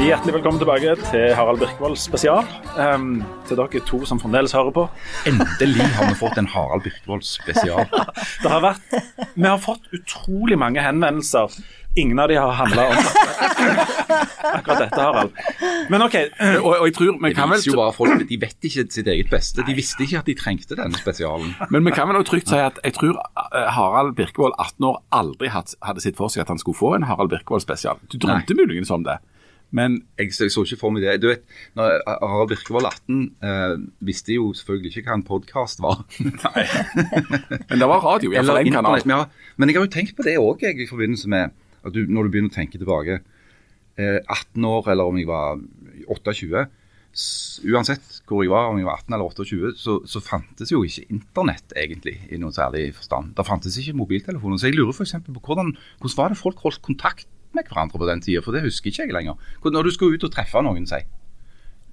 [0.00, 2.46] Hjertelig velkommen tilbake til Harald Birkvold spesial.
[2.72, 4.84] Um, til dere to som fremdeles hører på.
[5.28, 7.84] Endelig har vi fått en Harald Birkvold spesial.
[8.40, 8.96] Det har vært,
[9.34, 11.52] vi har fått utrolig mange henvendelser.
[12.00, 12.96] Ingen av de har handla om
[14.54, 15.36] akkurat dette, Harald.
[15.92, 16.16] Men OK.
[16.62, 19.28] Og, og jeg tror vi kan vel jo bare folk, De vet ikke sitt eget
[19.32, 19.64] beste.
[19.66, 21.52] De visste ikke at de trengte denne spesialen.
[21.68, 25.52] Men vi kan vel trygt si at jeg tror eh, Harald Birkevold, 18 år, aldri
[25.52, 28.00] hadde sett for seg at han skulle få en Harald Birkevold spesial.
[28.08, 29.20] Du drømte muligens om det,
[29.70, 31.18] men Jeg, jeg så ikke for meg det.
[31.22, 31.44] Du vet,
[31.78, 33.74] når Harald Birkevold 18 eh,
[34.06, 36.02] visste jo selvfølgelig ikke hva en podkast var.
[36.18, 39.04] Men det var radio, iallfall Eller en kanal.
[39.06, 39.22] Ja,
[39.56, 41.54] men jeg har jo tenkt på det òg, i forbindelse med
[41.86, 43.20] at du, når du begynner å tenke tilbake.
[44.00, 45.62] Eh, 18 år, eller om jeg var
[46.10, 46.68] 28
[47.10, 51.08] Uansett hvor jeg var, om jeg var 18 eller 28, så, så fantes jo ikke
[51.10, 53.32] internett egentlig i noen særlig forstand.
[53.34, 54.60] Det fantes ikke mobiltelefoner.
[54.60, 55.16] Så jeg lurer f.eks.
[55.26, 58.62] på hvordan, hvordan var det folk holdt kontakt med hverandre på den tida, for det
[58.66, 59.38] husker ikke jeg lenger.
[59.64, 61.00] Når du skulle ut og treffe noen, si.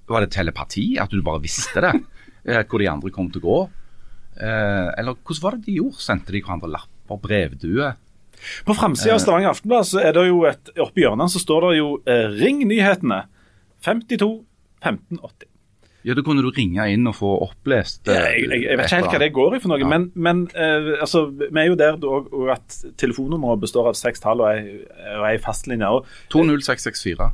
[0.08, 0.86] Var det telepati?
[1.02, 1.94] At du bare visste det?
[2.48, 3.56] Eh, Hvor de andre kom til å gå?
[4.40, 6.00] Eh, eller hvordan var det de gjorde?
[6.00, 7.98] Sendte de hverandre lapper, brevduer?
[8.64, 11.66] På framsida av Stavanger Aftenblad så er det jo et oppe i hjørnet så står
[11.66, 13.26] det jo eh, 'Ring nyhetene'.
[13.84, 14.30] 52
[14.80, 15.50] 1580.
[16.08, 19.00] Ja, da kunne du ringe inn og få opplest ja, Jeg, jeg, jeg vet ikke
[19.02, 19.90] helt hva det går i for noe, Ja.
[19.92, 24.24] men, men uh, altså, vi er jo der og, og at telefonnummeret består av seks
[24.24, 24.78] tall og ei,
[25.18, 25.90] og ei fastlinje.
[26.32, 27.28] 20664.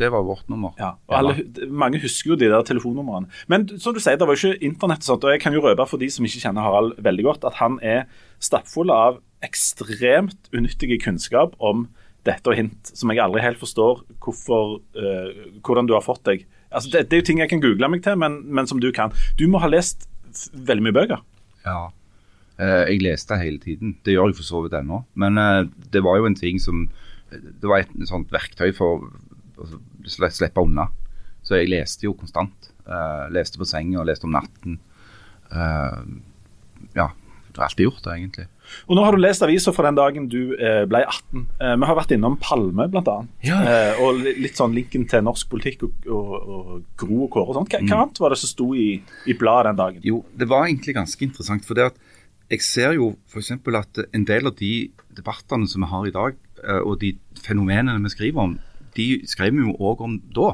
[0.00, 0.72] Det var vårt nummer.
[0.80, 1.34] ja, og alle,
[1.68, 3.28] mange husker jo de der telefonnumrene.
[3.52, 5.60] Men som du sier, det var jo ikke internett, og sånt, og jeg kan jo
[5.66, 8.06] røpe for de som ikke kjenner Harald veldig godt, at han er
[8.40, 11.88] stappfull av ekstremt unyttig kunnskap om
[12.28, 15.28] dette og hint som jeg aldri helt forstår hvorfor, uh,
[15.64, 16.46] hvordan du har fått deg.
[16.70, 18.90] Altså, det, det er jo ting jeg kan google meg til, men, men som du
[18.94, 19.14] kan.
[19.38, 20.08] Du må ha lest
[20.54, 21.24] veldig mye bøker.
[21.66, 21.90] Ja.
[22.60, 23.96] Eh, jeg leste hele tiden.
[24.04, 25.02] Det gjør jeg for så vidt ennå.
[25.18, 26.88] Men eh, det var jo en ting som
[27.30, 29.06] Det var et sånt verktøy for
[29.60, 29.66] å
[30.10, 30.88] slippe unna.
[31.46, 32.72] Så jeg leste jo konstant.
[32.84, 34.80] Eh, leste på senga, leste om natten.
[36.96, 37.10] Ja.
[37.56, 38.46] Har alltid gjort det, egentlig.
[38.86, 41.44] Og nå har du lest aviser fra den dagen du eh, ble 18.
[41.58, 43.16] Eh, vi har vært innom Palme, bl.a.
[43.46, 43.58] Ja.
[43.66, 47.58] Eh, og litt sånn linken til norsk politikk og, og, og Gro og Kåre og
[47.60, 47.74] sånt.
[47.74, 48.88] Hva, hva annet var det som sto i,
[49.26, 50.06] i bladet den dagen?
[50.06, 51.66] Jo, det var egentlig ganske interessant.
[51.66, 52.00] For det at
[52.50, 53.52] jeg ser jo f.eks.
[53.58, 54.74] at en del av de
[55.18, 56.40] debattene som vi har i dag,
[56.84, 58.56] og de fenomenene vi skriver om,
[58.96, 60.50] de skrev vi jo òg om da.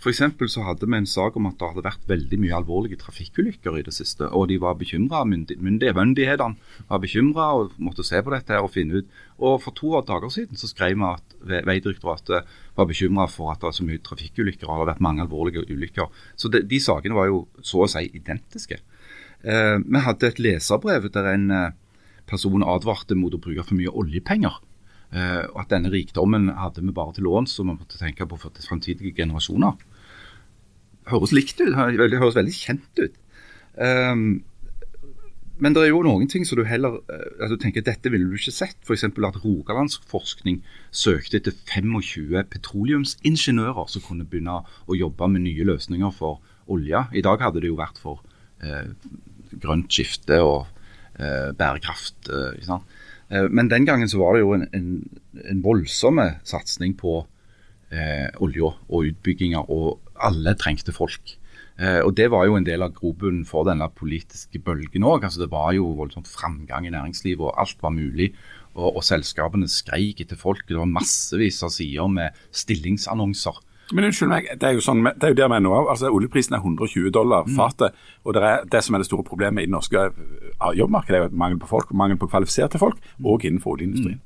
[0.00, 0.22] F.eks.
[0.48, 3.82] så hadde vi en sak om at det hadde vært veldig mye alvorlige trafikkulykker i
[3.84, 4.24] det siste.
[4.32, 6.56] Og de var bekymra, myndighetene
[6.88, 9.10] var bekymra og måtte se på dette her og finne ut.
[9.44, 13.60] Og for to dager siden så skrev vi at Ve- Vegdirektoratet var bekymra for at
[13.60, 16.08] det var så mye trafikkulykker og det har vært mange alvorlige ulykker.
[16.36, 18.80] Så de, de sakene var jo så å si identiske.
[19.44, 21.70] Eh, vi hadde et leserbrev der en eh,
[22.28, 24.58] person advarte mot å bruke for mye oljepenger.
[25.10, 28.36] Eh, og at denne rikdommen hadde vi bare til låns, og vi måtte tenke på
[28.38, 29.80] for fremtidige generasjoner.
[31.10, 33.18] Høres likt ut, det høres veldig kjent ut.
[33.80, 34.42] Um,
[35.60, 38.28] men det er jo noen ting som du heller eh, at du tenker dette ville
[38.30, 38.78] du ikke sett.
[38.86, 39.04] F.eks.
[39.04, 46.40] at Rogalandsforskning søkte etter 25 petroleumsingeniører som kunne begynne å jobbe med nye løsninger for
[46.70, 47.04] olje.
[47.12, 48.22] I dag hadde det jo vært for
[48.64, 48.94] eh,
[49.60, 50.64] grønt skifte og
[51.20, 52.32] eh, bærekraft.
[52.32, 52.72] Eh?
[53.28, 54.88] Eh, men den gangen så var det jo en, en,
[55.44, 57.18] en voldsom satsing på
[57.92, 61.36] eh, olja og utbygginger, og alle trengte folk.
[61.80, 65.24] Eh, og Det var jo en del av grobunnen for denne politiske bølgen òg.
[65.24, 68.34] Altså, det var jo voldsomt framgang i næringslivet, og alt var mulig.
[68.74, 70.66] Og, og selskapene skreik etter folk.
[70.68, 73.58] Det var massevis av sider med stillingsannonser.
[73.90, 75.72] Men unnskyld meg, det er jo sånn, det er jo der vi er nå.
[75.90, 77.96] altså Oljeprisen er 120 dollar fatet.
[78.22, 81.26] og det, er, det som er det store problemet i det norske eh, jobbmarkedet, er
[81.26, 84.20] jo mangel på folk, mangel på kvalifiserte folk, og innenfor oljeindustrien.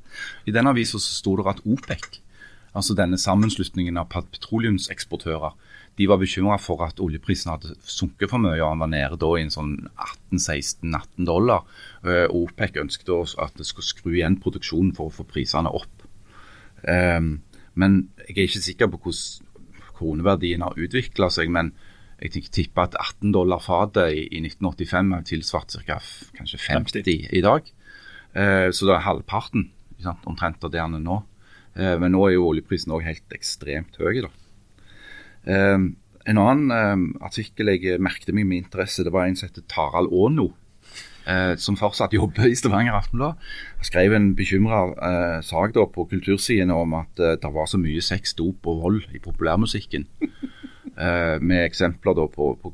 [0.45, 2.21] I den avisa sto det at OPEC,
[2.75, 5.55] altså denne sammenslutningen av petroleumseksportører,
[5.95, 8.59] de var bekymra for at oljeprisen hadde sunket for mye.
[8.59, 9.75] og Han var nede da i en sånn
[10.35, 11.63] 18-16-18 dollar.
[12.03, 16.07] Eh, og OPEC ønsket at det skulle skru igjen produksjonen for å få prisene opp.
[16.83, 17.39] Um,
[17.79, 19.53] men jeg er ikke sikker på hvordan
[19.95, 21.53] kroneverdien har utvikla seg.
[21.55, 21.71] Men
[22.19, 26.01] jeg tipper at 18 dollar fatet i, i 1985 har tilsvart ca.
[26.35, 27.71] kanskje 50 i dag.
[28.35, 29.71] Eh, så det er halvparten
[30.27, 31.23] omtrent av det han er nå.
[31.75, 34.25] Eh, men nå er jo oljeprisen òg helt ekstremt høy.
[34.27, 34.33] da.
[35.45, 35.79] Eh,
[36.25, 40.13] en annen eh, artikkel jeg merket meg med interesse, det var en som heter Tarald
[40.13, 40.53] Aano.
[41.25, 43.41] Eh, som fortsatt jobber i Stavanger Aftenblad.
[43.85, 48.69] Skrev en bekymra sak da på kultursidene om at det var så mye sex, dop
[48.69, 50.09] og vold i populærmusikken.
[50.95, 52.71] Eh, med eksempler da på, på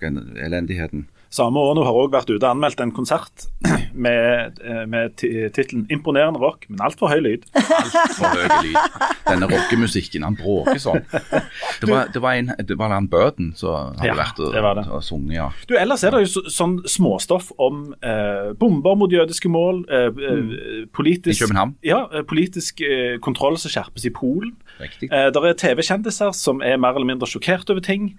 [0.00, 1.08] elendigheten.
[1.36, 3.46] Samme år nå har òg vært ute og anmeldt en konsert
[4.06, 7.44] med, eh, med tittelen 'Imponerende rock, men altfor høy lyd'.
[7.56, 8.78] Altfor høy lyd.
[9.26, 11.02] Denne rockemusikken, han bråker sånn.
[11.10, 14.62] Det var, det var, en, det var han Burden som hadde Ja, vært og, det
[14.64, 14.86] var det.
[14.88, 15.48] og sunget, ja.
[15.68, 20.08] Du, Ellers er det jo så, sånn småstoff om eh, bomber mot jødiske mål, eh,
[20.08, 20.88] mm.
[20.96, 21.76] politisk, I København.
[21.84, 24.56] Ja, eh, politisk eh, kontroll som skjerpes i Polen.
[24.80, 25.10] Riktig.
[25.12, 28.14] Eh, der er TV-kjendiser som er mer eller mindre sjokkert over ting.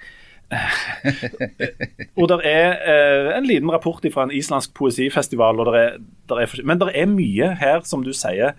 [2.20, 5.60] Og det er eh, en liten rapport fra en islandsk poesifestival.
[5.60, 8.56] Og der er, der er, men det er mye her, som du sier,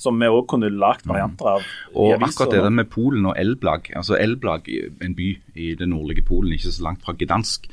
[0.00, 1.66] som vi òg kunne lagt varianter av.
[1.92, 2.30] Og aviser.
[2.30, 4.70] akkurat det der med Polen og Elblag, altså Elblag,
[5.04, 7.68] en by i det nordlige Polen, ikke så langt fra Gdansk,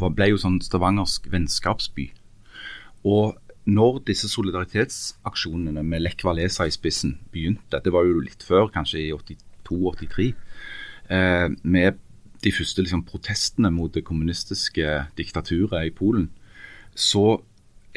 [0.00, 2.08] ble jo sånn stavangersk vennskapsby.
[3.08, 3.36] Og
[3.68, 9.02] når disse solidaritetsaksjonene med Lech Walesa i spissen begynte, det var jo litt før, kanskje
[9.02, 10.30] i 82-83,
[11.12, 12.00] eh, med
[12.44, 16.28] de første liksom, protestene mot det kommunistiske diktaturet i Polen,
[16.94, 17.40] så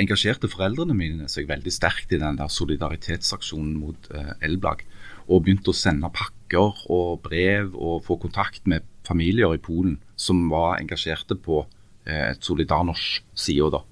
[0.02, 4.84] engasjerte foreldrene mine seg veldig sterkt i den der solidaritetsaksjonen mot eh, Elblag.
[5.28, 10.48] Og begynte å sende pakker og brev og få kontakt med familier i Polen som
[10.52, 11.64] var engasjerte på
[12.06, 13.86] eh, Solidarnosj-sida, da.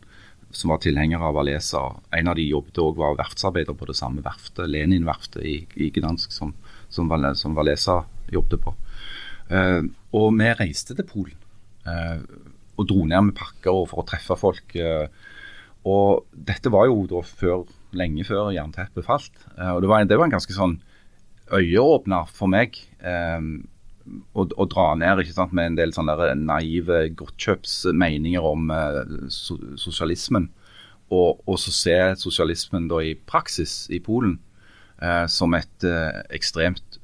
[0.50, 1.84] Som var tilhengere av Alesa.
[2.18, 6.34] En av de jobbet òg var verftsarbeider på det samme verftet, Lenin-verftet i, i Gdansk,
[6.34, 6.56] som,
[6.90, 8.00] som, som Valesa
[8.34, 8.74] jobbet på.
[9.54, 9.84] Eh,
[10.16, 11.38] og vi reiste til Polen
[11.88, 12.22] eh,
[12.80, 14.76] og dro ned med pakker for å treffe folk.
[14.76, 15.08] eh,
[15.88, 19.36] og dette var jo da før, lenge før jernteppet falt.
[19.58, 20.80] Eh, og det var, en, det var en ganske sånn
[21.56, 23.42] øyeåpner for meg eh,
[24.34, 29.02] å, å dra ned ikke sant, med en del sånne naive godtkjøpsmeninger om eh,
[29.34, 30.50] so, sosialismen.
[31.10, 34.38] Og, og så se sosialismen da i praksis i Polen.
[35.02, 35.86] eh, som et
[36.30, 37.00] ekstremt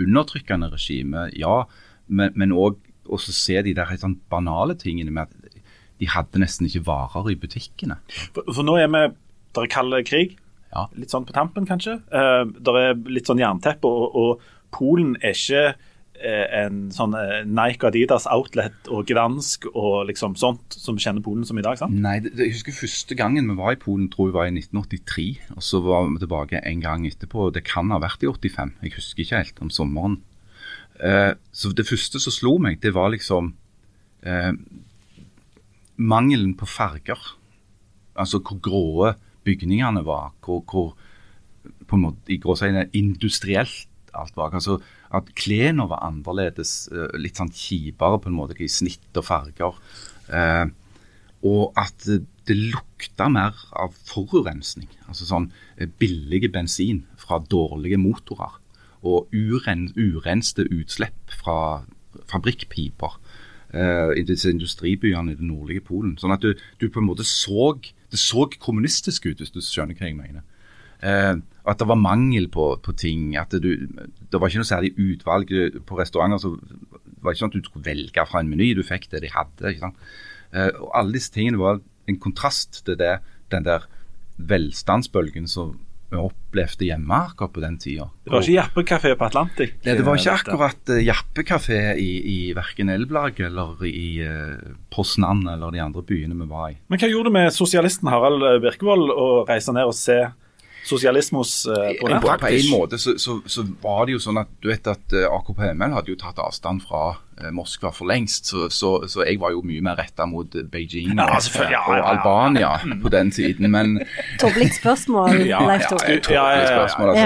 [0.00, 1.64] undertrykkende regime, ja.
[2.08, 5.60] Men òg å se de der helt sånn banale tingene med at
[6.00, 7.98] de hadde nesten ikke varer i butikkene.
[8.34, 9.04] For, for nå er vi
[9.54, 10.32] Der kaller kald krig.
[10.74, 10.88] Ja.
[10.98, 12.00] Litt sånn på tampen, kanskje.
[12.10, 17.44] Uh, der er litt sånn jernteppe, og, og Polen er ikke uh, en sånn uh,
[17.46, 21.94] Nike Adidas outlet og gdansk og liksom sånt som kjenner Polen som i dag, sant?
[21.94, 24.56] Nei, det, det, jeg husker første gangen vi var i Polen, tror jeg var i
[24.56, 25.28] 1983.
[25.54, 27.52] Og så var vi tilbake en gang etterpå.
[27.54, 30.18] Det kan ha vært i 85, jeg husker ikke helt, om sommeren.
[30.94, 33.48] Så det første som slo meg, det var liksom
[35.96, 37.18] mangelen på farger.
[38.14, 39.14] Altså hvor gråe
[39.44, 40.32] bygningene var.
[40.44, 40.94] Hvor, hvor
[41.88, 44.54] på en måte, i gråseiene industrielt alt var.
[44.54, 44.78] Altså
[45.14, 49.76] At klærne var annerledes, eh, litt sånn kjipere på en måte i snitt og farger.
[50.28, 50.66] Eh,
[51.44, 54.88] og at det lukta mer av forurensning.
[55.06, 58.58] Altså sånn eh, billig bensin fra dårlige motorer.
[59.04, 61.84] Og uren, urenste utslipp fra
[62.30, 63.18] fabrikkpiper
[63.74, 66.16] uh, i disse industribyene i det nordlige Polen.
[66.20, 67.74] Sånn at du, du, på en måte så
[68.14, 70.44] Det så kommunistisk ut, hvis du skjønner hva jeg mener.
[71.02, 73.34] Uh, at det var mangel på, på ting.
[73.36, 73.88] at du,
[74.30, 75.50] Det var ikke noe særlig utvalg
[75.86, 76.38] på restauranter.
[76.38, 79.24] så Det var ikke sånn at du skulle velge fra en meny, du fikk det
[79.24, 79.72] de hadde.
[79.72, 79.98] ikke sant?
[80.54, 83.18] Uh, og Alle disse tingene var en kontrast til det,
[83.50, 83.88] den der
[84.38, 85.78] velstandsbølgen som
[86.14, 88.08] vi opplevde hjemme akkurat på den tida.
[88.24, 89.74] Det var ikke jappekafé på Atlantic?
[89.84, 95.44] Nei, det var ikke akkurat uh, jappekafé i, i verken Elblag eller i uh, Poznan
[95.50, 96.78] eller de andre byene vi var i.
[96.88, 100.22] Men hva gjorde det med sosialisten Harald Birkevold å reise ned og se
[100.84, 102.08] sosialismos uh, på?
[102.08, 105.16] På, på en måte så, så, så, var det jo sånn at du vet at
[105.16, 107.14] uh, AKP-ML hadde jo tatt avstand fra
[107.54, 111.26] Moskva for lengst, så, så, så, jeg var jo mye mer retta mot Beijing ja,
[111.34, 112.70] og, ja, og, Albania
[113.02, 113.98] på den tiden, men
[114.42, 116.18] Tåpelig spørsmål, Leif Tore.
[116.20, 117.24] Det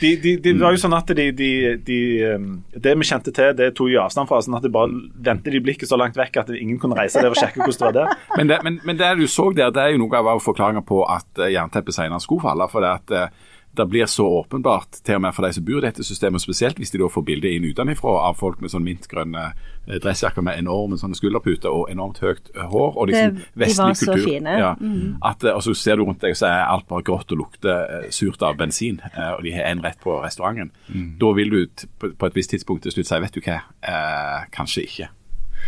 [0.00, 1.98] De, de, de, var jo sånn at de,
[2.32, 4.40] um, Det vi kjente til, det tok jo avstand fra.
[4.40, 4.88] sånn at de bare
[5.28, 7.86] vendte de blikket så langt vekk at ingen kunne reise der og sjekke hvordan det
[7.86, 8.16] var der.
[8.38, 11.02] Men det, men, men det du så der, det er jo noe av forklaringa på
[11.10, 12.68] at jernteppet senere skulle falle.
[12.70, 15.78] for det at eh, det blir så åpenbart, til og med for de som bor
[15.78, 18.82] i dette systemet, spesielt hvis de da får bilde inn utenfra av folk med sånn
[18.82, 22.98] mintgrønne eh, dressjakker med enorme sånne skulderputer og enormt høyt eh, hår.
[22.98, 24.06] og liksom det, vestlig kultur.
[24.06, 24.56] De var så fine.
[24.64, 25.14] Ja, mm.
[25.30, 28.42] at, og så ser du rundt deg, så er alt bare grått og lukter surt
[28.42, 28.98] av bensin,
[29.36, 30.74] og de har en rett på restauranten.
[30.90, 31.06] Mm.
[31.22, 34.86] Da vil du på et visst tidspunkt til slutt si vet du hva, eh, kanskje
[34.88, 35.10] ikke.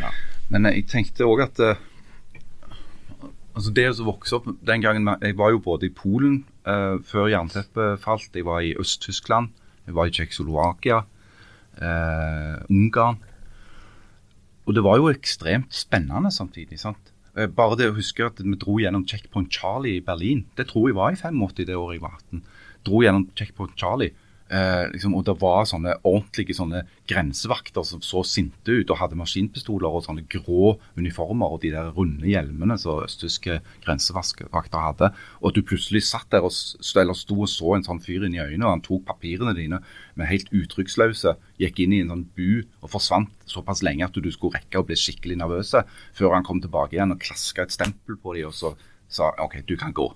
[0.03, 0.13] Ja.
[0.51, 1.61] Men jeg tenkte òg at
[3.53, 6.39] altså Det å vokse opp den gangen Jeg var jo både i Polen
[6.69, 8.31] uh, før jernteppet falt.
[8.35, 9.53] Jeg var i Øst-Tyskland.
[9.87, 11.03] Jeg var i Tsjekkoslovakia.
[11.79, 13.21] Uh, Ungarn.
[14.67, 16.79] Og det var jo ekstremt spennende samtidig.
[16.81, 17.13] sant?
[17.37, 20.47] Uh, bare det å huske at vi dro gjennom Checkpoint Charlie i Berlin.
[20.57, 22.45] Det tror jeg var i 85 det året jeg var 18.
[22.87, 24.13] Dro gjennom Checkpoint Charlie.
[24.53, 29.17] Eh, liksom, og det var sånne ordentlige sånne grensevakter som så sinte ut og hadde
[29.17, 35.09] maskinpistoler og sånne grå uniformer og de der runde hjelmene som østtyske grensevakter hadde.
[35.41, 38.37] Og at du plutselig satt der og, eller sto og så en sånn fyr inn
[38.37, 39.81] i øynene, og han tok papirene dine
[40.21, 41.33] med helt uttrykksløse,
[41.63, 44.85] gikk inn i en sånn bu og forsvant såpass lenge at du skulle rekke å
[44.85, 48.59] bli skikkelig nervøse, før han kom tilbake igjen og klaska et stempel på dem og
[48.59, 48.77] så
[49.13, 50.11] sa OK, du kan gå.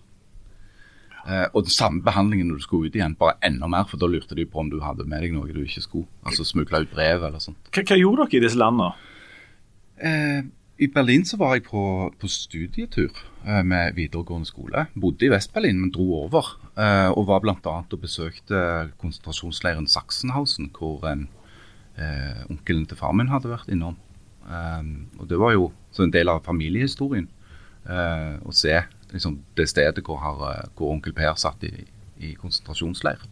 [1.27, 4.07] Eh, og den samme behandlingen når du skulle ut igjen, bare enda mer, for da
[4.11, 6.11] lurte de på om du hadde med deg noe du ikke skulle.
[6.27, 7.59] Altså smugla ut brev eller sånt.
[7.73, 8.93] Hva, hva, gjorde dere i disse landene?
[9.97, 10.45] Eh,
[10.87, 11.83] I Berlin så var jeg på,
[12.21, 13.11] på studietur
[13.43, 14.87] eh, med videregående skole.
[14.95, 16.55] Bodde i Vest-Berlin, men dro over.
[16.79, 17.77] Eh, og var bl.a.
[17.83, 18.63] og besøkte
[19.03, 23.99] konsentrasjonsleiren Sachsenhausen, hvor eh, onkelen til far min hadde vært innom.
[24.47, 27.33] Eh, og det var jo en del av familiehistorien
[27.87, 28.73] å se
[29.17, 31.73] liksom det stedet hvor, har, eh, hvor, onkel Per satt i,
[32.23, 33.23] i konsentrasjonsleir.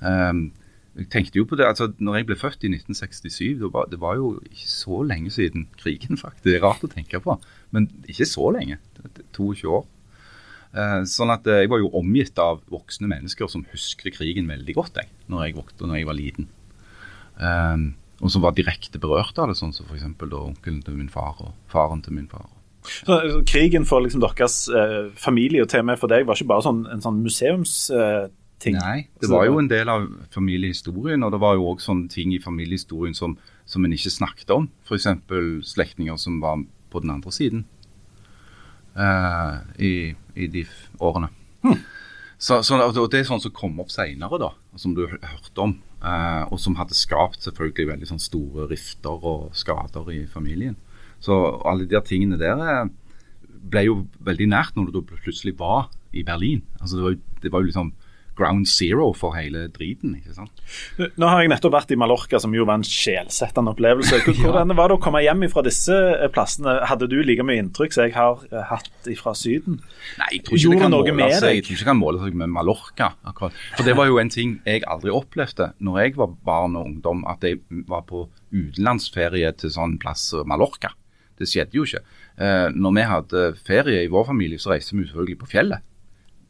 [0.00, 0.50] Um,
[0.98, 4.00] jeg tenkte jo på det, altså når jeg ble født i 1967, det var, det
[4.02, 6.44] var, jo ikke så lenge siden krigen, faktisk.
[6.44, 7.36] Det er rart å tenke på,
[7.74, 8.80] men ikke så lenge.
[9.36, 9.86] 22 år.
[10.70, 14.76] Uh, sånn at uh, Jeg var jo omgitt av voksne mennesker som husker krigen veldig
[14.76, 16.50] godt jeg, når jeg, vokte, når jeg var liten.
[17.40, 17.88] Um,
[18.20, 20.04] og som var direkte berørt av det, sånn som f.eks.
[20.04, 22.50] onkelen til min far og faren til min far.
[22.80, 26.48] Så, krigen for liksom deres eh, familie og til og med for deg var ikke
[26.48, 28.76] bare sånn, en sånn museumsting?
[28.76, 32.10] Eh, Nei, det var jo en del av familiehistorien, og det var jo òg sånne
[32.12, 33.36] ting i familiehistorien som,
[33.68, 34.68] som en ikke snakket om.
[34.88, 35.08] F.eks.
[35.70, 36.60] slektninger som var
[36.90, 37.64] på den andre siden
[38.96, 39.92] eh, i,
[40.34, 40.64] i, de
[41.00, 41.30] årene.
[41.64, 41.78] Hmm.
[42.40, 45.76] Så, så, og Det er sånn som kom opp seinere, som du hørte om.
[46.00, 50.78] Eh, og som hadde skapt selvfølgelig veldig sånn store rifter og skader i familien.
[51.20, 51.36] Så
[51.68, 52.92] alle de tingene der eh,
[53.70, 56.64] ble jo veldig nært når du plutselig var i Berlin.
[56.80, 57.92] Altså det var det var jo liksom
[58.40, 60.14] ground zero for hele driten.
[60.16, 60.62] ikke sant?
[61.20, 64.22] Nå har jeg nettopp vært i Mallorca, som jo var en sjelsettende opplevelse.
[64.24, 66.78] Hvordan var det å komme hjem fra disse eh, plassene?
[66.88, 69.80] Hadde du like mye inntrykk som jeg har eh, hatt fra Syden?
[70.20, 72.38] Nei, jeg tror ikke det kan måle seg, jeg tror ikke det kan måle seg
[72.44, 73.10] med Mallorca.
[73.28, 73.60] akkurat.
[73.76, 77.26] For Det var jo en ting jeg aldri opplevde når jeg var barn og ungdom,
[77.28, 77.60] at jeg
[77.90, 80.94] var på utenlandsferie til sånn plass Mallorca.
[81.40, 82.02] Det skjedde jo ikke.
[82.36, 85.86] Eh, når vi hadde ferie i vår familie, så reiste vi selvfølgelig på fjellet,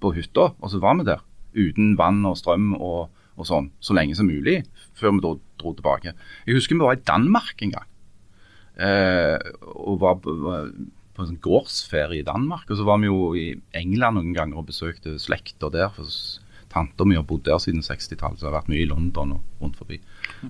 [0.03, 1.25] på hytta, og så var vi der.
[1.55, 4.61] Uten vann og strøm og, og sånn, så lenge som mulig,
[4.99, 6.15] før vi da dro tilbake.
[6.47, 7.89] Jeg husker vi var i Danmark en gang.
[8.81, 9.39] Eh,
[9.77, 10.71] og var, var
[11.21, 12.69] på en sånn gårdsferie i Danmark.
[12.71, 15.91] Og så var vi jo i England noen ganger og besøkte slekter der.
[15.95, 16.09] for
[16.71, 19.63] Tanta mi har bodd der siden 60-tallet, så jeg har vært mye i London og
[19.63, 19.99] rundt forbi.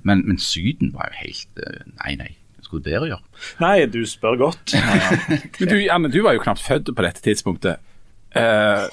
[0.04, 2.30] Men, men Syden var jo helt eh, Nei, nei.
[2.70, 3.24] Skulle dere gjøre?
[3.58, 4.76] Nei, du spør godt.
[5.58, 7.82] Men du, Janne, du var jo knapt født på dette tidspunktet.
[8.30, 8.86] Uh,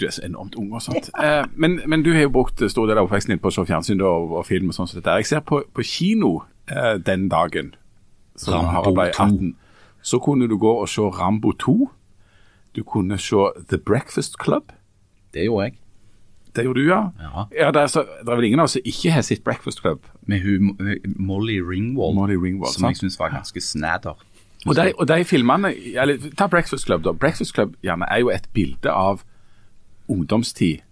[0.00, 1.10] du er så enormt ung og sånt.
[1.12, 3.66] Uh, men, men du har jo brukt stor del av oppveksten din på å se
[3.68, 5.18] fjernsyn og, og film og sånn som dette.
[5.20, 6.38] Jeg ser på, på kino
[6.72, 7.74] uh, den dagen
[8.40, 9.28] som Rambo ble 2.
[9.28, 9.52] 18,
[10.00, 11.76] så kunne du gå og se Rambo 2.
[12.80, 14.72] Du kunne se The Breakfast Club.
[15.36, 15.76] Det gjorde jeg.
[16.56, 17.00] Det gjorde du, ja?
[17.54, 17.70] Ja.
[17.70, 20.06] det, er så, det er vel ingen av oss som ikke har sett Breakfast Club.
[20.26, 20.72] Med hun,
[21.16, 23.04] Molly Ringwald, Molly Ringwald, som jeg sant?
[23.04, 24.18] syns var ganske snadder.
[24.66, 27.12] Og de, og de filmene eller, Ta Breakfast Club, da.
[27.12, 29.22] Breakfast Club gjerne, er jo et bilde av
[30.10, 30.82] ungdomstid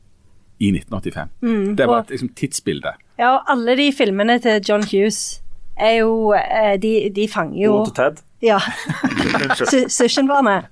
[0.58, 1.76] i 1985.
[1.78, 2.94] det var et liksom, tidsbilde.
[3.18, 5.42] Ja, og alle de filmene til John Hughes
[5.78, 8.22] er jo eh, De, de fanger jo Bror til Ted.
[8.42, 8.58] Ja.
[9.98, 10.64] Sushenbarnet.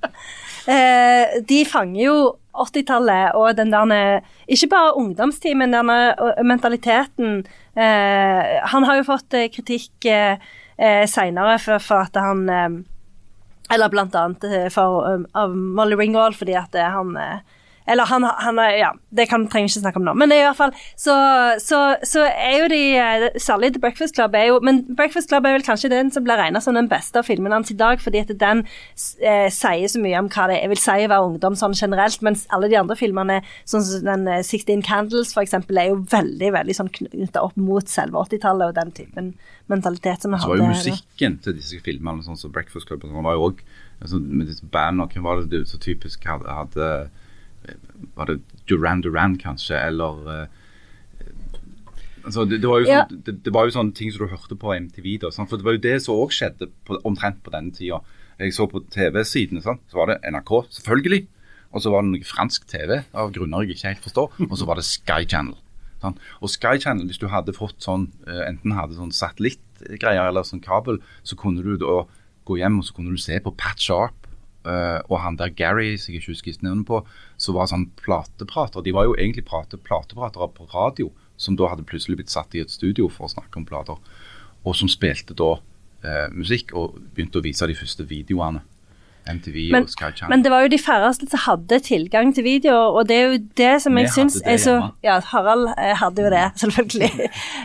[0.67, 2.17] Eh, de fanger jo
[2.57, 7.45] 80-tallet og den der Ikke bare ungdomstid, men denne eh, mentaliteten.
[7.77, 10.39] Eh, han har jo fått eh, kritikk eh,
[10.79, 12.49] eh, seinere for, for at han
[13.71, 17.41] Eller blant annet for, av Molly Ringwald fordi at han eh,
[17.87, 20.14] eller han, han er, ja, det kan, trenger vi ikke snakke om nå.
[20.18, 21.14] Men i hvert fall, så,
[21.62, 25.47] så, så er jo de eh, Særlig The Breakfast Club er jo Men Breakfast Club
[25.47, 28.01] er vel kanskje den som blir regna som den beste av filmene hans i dag,
[28.03, 31.28] fordi at den eh, sier så mye om hva det jeg vil si å være
[31.30, 35.45] ungdom sånn generelt, mens alle de andre filmene, sånn som den eh, 16 Candles for
[35.47, 39.32] eksempel, er jo veldig veldig sånn knytta opp mot selve 80-tallet og den typen
[39.72, 40.78] mentalitet som vi Så var jo hadde.
[40.78, 43.68] musikken til disse filmene, sånn som Breakfast Club, og sånn, var jo også,
[44.01, 46.91] altså, med disse bandene, hvem var det du så typisk hadde, hadde
[48.17, 48.39] Var det
[48.69, 50.47] Duran Duran, kanskje, eller eh,
[52.25, 54.59] altså, det, det, var jo sånn, det, det var jo sånne ting som du hørte
[54.61, 55.09] på MTV.
[55.23, 55.51] Da, sant?
[55.51, 58.03] For det var jo det som òg skjedde på, omtrent på denne tida.
[58.41, 61.23] Jeg så på TV-sidene, så var det NRK, selvfølgelig.
[61.75, 64.37] Og så var det noe fransk TV, av grunner jeg ikke helt forstår.
[64.51, 65.57] Og så var det Sky Channel.
[66.03, 66.21] Sant?
[66.45, 70.64] Og Sky Channel, hvis du hadde fått sånn, eh, enten hadde sånn satellittgreier eller sånn
[70.64, 72.05] kabel, så kunne du da
[72.47, 74.26] gå hjem og så kunne du se på Pat Sharp
[74.67, 77.03] og han der Gary, som jeg ikke husker navnet på,
[77.39, 78.83] som var sånn plateprater.
[78.83, 82.62] De var jo egentlig plate, platepratere på radio, som da hadde plutselig blitt satt i
[82.64, 84.01] et studio for å snakke om plater,
[84.67, 85.57] og som spilte da
[86.07, 88.64] eh, musikk og begynte å vise de første videoene.
[89.27, 90.31] MTV Men, og Sky Channel.
[90.31, 93.41] men det var jo de færreste som hadde tilgang til videoer, og det er jo
[93.59, 94.93] det som Vi jeg syns er så hjemme.
[95.03, 97.11] Ja, Harald eh, hadde jo det, selvfølgelig.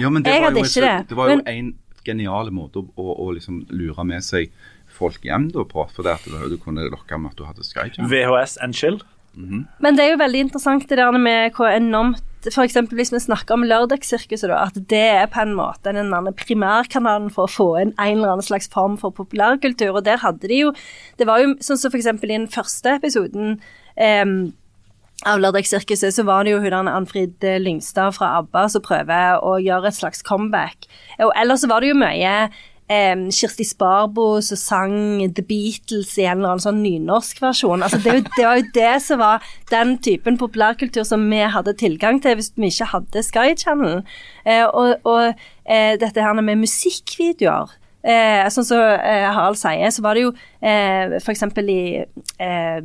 [0.01, 0.95] Ja, men det jeg var hadde ikke det.
[1.09, 1.69] Det var jo men, en
[2.07, 4.49] genial måte å, å, å liksom lure med seg
[5.01, 8.09] folk hjem da på, for det at du kunne lokke med at du hadde Skype.
[8.11, 9.01] VHS and chill.
[9.79, 13.53] men det er jo veldig interessant det der med hvor enormt eksempel hvis vi snakker
[13.55, 17.67] om Lørdagssirkuset, da, at det er på en måte den andre primærkanalen for å få
[17.81, 19.93] inn en eller annen slags form for populærkultur.
[19.95, 20.73] Og der hadde de jo
[21.17, 23.61] Det var jo sånn som eksempel i den første episoden
[23.95, 24.53] em,
[25.29, 29.57] av Lørdagssirkuset så var det jo hun der Anfrid Lyngstad fra ABBA som prøver å
[29.61, 30.87] gjøre et slags comeback.
[31.21, 32.49] Og ellers så var det jo mye
[32.91, 34.95] em, Kirsti Sparbo som sang
[35.35, 37.85] The Beatles i en eller annen sånn nynorskversjon.
[37.85, 42.21] Altså, det, det var jo det som var den typen populærkultur som vi hadde tilgang
[42.23, 44.01] til hvis vi ikke hadde Sky Channel.
[44.45, 45.31] Eh, og og
[45.65, 50.31] eh, dette her med musikkvideoer Eh, sånn som eh, Harald sier, så var det jo
[50.65, 51.43] eh, f.eks.
[51.61, 51.81] i
[52.41, 52.79] eh,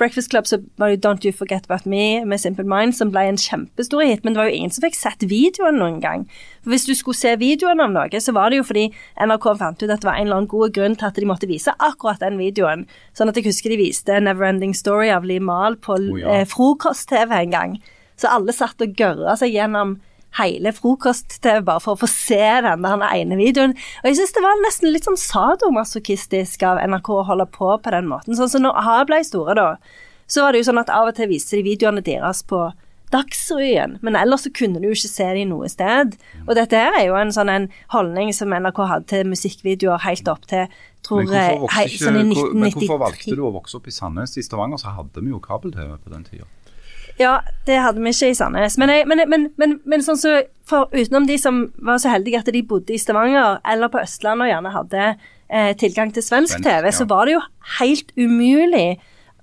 [0.00, 3.12] Breakfast Club så var det jo Don't You Forget About Me med Simple Minds som
[3.12, 6.24] ble en kjempestor hit, men det var jo ingen som fikk sett videoen noen gang.
[6.62, 8.86] For Hvis du skulle se videoen av noe, så var det jo fordi
[9.20, 11.50] NRK fant ut at det var en eller annen god grunn til at de måtte
[11.50, 12.86] vise akkurat den videoen.
[13.18, 16.38] Sånn at jeg husker de viste Neverending Story av Lee Mal på oh, ja.
[16.40, 17.76] eh, frokost-TV en gang.
[18.16, 19.98] Så alle satt og gørra seg gjennom
[20.38, 23.74] hele frokost-TV bare for å få se den der ene videoen.
[24.02, 27.94] Og jeg syns det var nesten litt sånn sadomasochistisk av NRK å holde på på
[27.94, 28.38] den måten.
[28.38, 29.98] Sånn som når A ble store, da,
[30.30, 32.70] så var det jo sånn at av og til viste de videoene deres på
[33.12, 36.14] Dagsrevyen, men ellers så kunne du jo ikke se dem noe sted.
[36.46, 40.30] Og dette her er jo en sånn en holdning som NRK hadde til musikkvideoer helt
[40.32, 40.64] opp til
[41.04, 43.76] tror Men jeg, hvorfor, hei, sånn i ikke, hvor, men hvorfor valgte du å vokse
[43.76, 44.38] opp i Sandnes?
[44.40, 46.48] I Stavanger så hadde vi jo kabel-TV på den tida.
[47.22, 47.36] Ja,
[47.68, 48.78] det hadde vi ikke i Sandnes.
[48.80, 50.40] Men, jeg, men, men, men, men sånn så,
[50.92, 54.52] utenom de som var så heldige at de bodde i Stavanger eller på Østlandet og
[54.52, 56.94] gjerne hadde eh, tilgang til svensk, Svensk, TV, ja.
[56.96, 57.42] så var det jo
[57.78, 58.86] helt umulig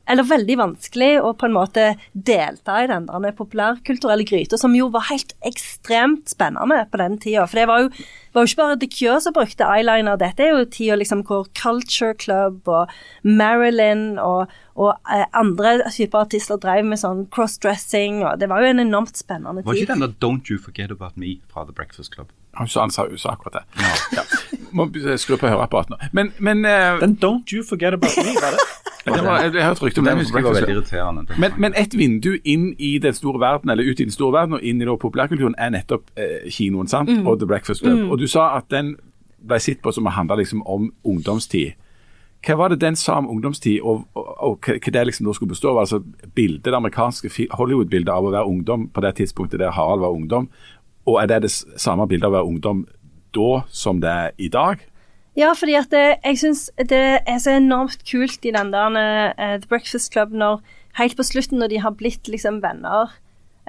[0.10, 1.84] eller veldig vanskelig å på en måte
[2.14, 7.46] delta i den der populærkulturelle gryta, som jo var helt ekstremt spennende på den tida.
[7.50, 7.92] For det var jo,
[8.34, 11.46] var jo ikke bare The Cure som brukte eyeliner, dette er jo tida liksom hvor
[11.58, 12.90] Culture Club og
[13.22, 14.50] Marilyn og,
[14.80, 19.22] og eh, andre typer artister drev med sånn crossdressing, og det var jo en enormt
[19.22, 19.70] spennende tid.
[19.70, 22.34] Var ikke den der 'Don't You Forget About Me' fra The Breakfast Club?
[22.58, 23.64] Han sa, han sa, sa akkurat det.
[24.18, 24.26] Ja.
[24.74, 25.98] Må skru på høreapparatet nå.
[26.12, 28.66] Men, men uh, Den Don't You Forget About Me, var det?
[29.16, 31.38] det var, jeg, jeg har et rykte om husker jeg var veldig irriterende.
[31.38, 34.58] Men, men et vindu inn i den store verden, eller ut i den store verden
[34.58, 37.12] og inn i populærkulturen, er nettopp eh, kinoen sant?
[37.26, 38.10] og The Breakfast Club.
[38.12, 38.96] Og du sa at den
[39.40, 41.78] ble sett på som å handle liksom om ungdomstid.
[42.46, 45.34] Hva var det den sa om ungdomstid, og, og, og hva hva det liksom da
[45.36, 45.82] skulle bestå av?
[45.84, 46.00] Altså
[46.36, 50.48] bildet, det amerikanske Hollywood-bildet av å være ungdom på det tidspunktet der Harald var ungdom,
[51.10, 52.86] og er det det samme bildet av å være ungdom
[53.36, 54.80] da som det er i dag?
[55.40, 59.56] Ja, fordi at det, jeg syns det er så enormt kult i den der uh,
[59.62, 60.60] The Breakfast Club når
[61.00, 63.14] helt på slutten, når de har blitt liksom venner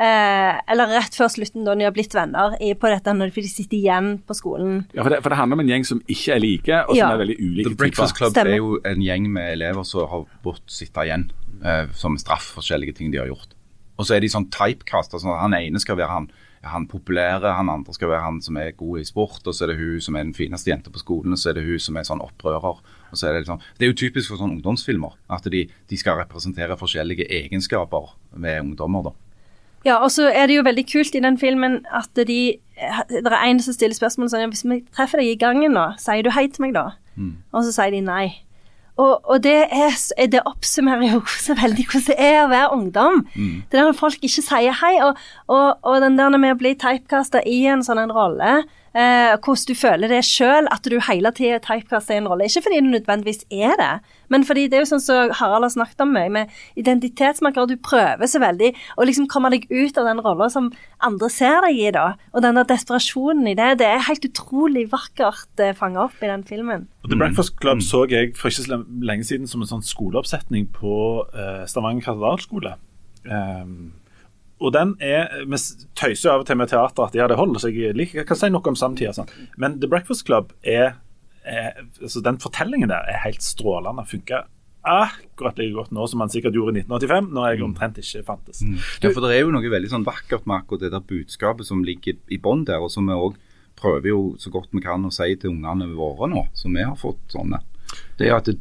[0.01, 3.45] eh, Eller rett før slutten, da de har blitt venner i, på dette når de
[3.47, 4.85] sitter igjen på skolen.
[4.97, 7.03] Ja, for det, for det handler om en gjeng som ikke er like, og som
[7.03, 7.13] Ja.
[7.13, 7.71] er veldig ulike typer.
[7.71, 8.57] The Breakfast Club Stemmer.
[8.57, 11.31] er jo en gjeng med elever som har måttet sitte igjen
[11.65, 13.55] eh, som straff for forskjellige ting de har gjort.
[14.01, 15.13] Og så er de sånn typecast.
[15.13, 16.29] Altså han ene skal være han,
[16.65, 19.73] han populære, han andre skal være han som er god i sport, og så er
[19.73, 21.99] det hun som er den fineste jenta på skolen, og så er det hun som
[22.01, 22.81] er sånn opprører.
[23.11, 25.97] Og så er Det liksom, det er jo typisk for sånne ungdomsfilmer, at de, de
[26.01, 29.11] skal representere forskjellige egenskaper ved ungdommer.
[29.11, 29.17] da.
[29.85, 32.59] Ja, og så er det jo veldig kult i den filmen at de
[33.09, 36.23] Det er en som stiller spørsmål sånn Hvis vi treffer deg i gangen nå, sier
[36.25, 36.91] du hei til meg da?
[37.53, 38.43] Og så sier de nei.
[39.01, 39.97] Og, og det, er,
[40.33, 43.23] det oppsummerer jo så veldig hvordan det er å være ungdom.
[43.33, 46.75] Det der når folk ikke sier hei, og, og, og den der med å bli
[46.79, 48.61] typecasta i en sånn en rolle,
[48.95, 52.49] eh, hvordan du føler det sjøl, at du hele tida typecaster en rolle.
[52.49, 53.93] Ikke fordi du nødvendigvis er det,
[54.31, 57.71] men fordi det er jo sånn som Harald har snakket om meg, med identitetsmarkører.
[57.71, 60.71] Du prøver så veldig å liksom komme deg ut av den rolla som
[61.03, 62.07] andre ser deg i, da.
[62.35, 66.31] Og den der desperasjonen i det, det er helt utrolig vakkert eh, fanga opp i
[66.31, 66.89] den filmen.
[67.09, 70.95] The Breakfast Club så jeg for ikke så lenge siden som en sånn skoleoppsetning på
[71.35, 72.77] eh, Stavanger katedralskole.
[73.21, 73.91] Um,
[74.61, 75.59] og den er Vi
[75.97, 78.29] tøyser jo av og til med teater at har det holder, så jeg, liker, jeg
[78.29, 79.15] kan si noe om samtida.
[79.17, 79.31] Sånn.
[79.61, 80.99] Men The Breakfast Club er,
[81.49, 84.05] er altså Den fortellingen der er helt strålende.
[84.09, 84.49] Funker
[84.81, 88.63] akkurat like godt nå som man sikkert gjorde i 1985, når jeg omtrent ikke fantes.
[89.03, 91.83] Ja, for det er jo noe veldig sånn vakkert med akkurat det der budskapet som
[91.85, 93.37] ligger i bånn der, og som vi òg
[93.81, 96.97] prøver jo så godt vi kan å si til ungene våre nå, som vi har
[97.01, 97.61] fått sånne.
[98.19, 98.59] Det er at det,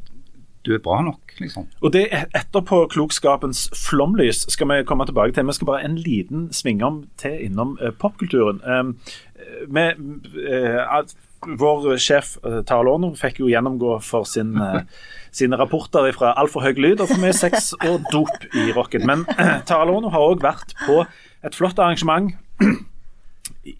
[0.69, 1.65] du er bra nok, liksom.
[1.81, 5.47] Og det er etterpåklokskapens flomlys skal vi komme tilbake til.
[5.49, 8.61] Vi skal bare en liten svingom til innom eh, popkulturen.
[9.67, 9.97] Med,
[10.45, 10.99] eh,
[11.59, 12.35] vår sjef
[12.67, 14.83] Tara fikk jo gjennomgå for sin, eh,
[15.39, 19.07] sine rapporter fra altfor høy lyd og for mye sex og dop i rocken.
[19.09, 19.25] Men
[19.65, 21.01] Tara har òg vært på
[21.43, 22.35] et flott arrangement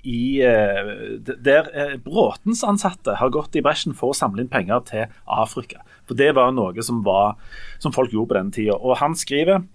[0.04, 4.84] i, eh, der eh, Bråtens ansatte har gått i bresjen for å samle inn penger
[4.88, 5.84] til Afrika.
[6.10, 7.38] For Det var noe som, var,
[7.80, 8.78] som folk gjorde på den tida.
[8.80, 9.66] Og han skriver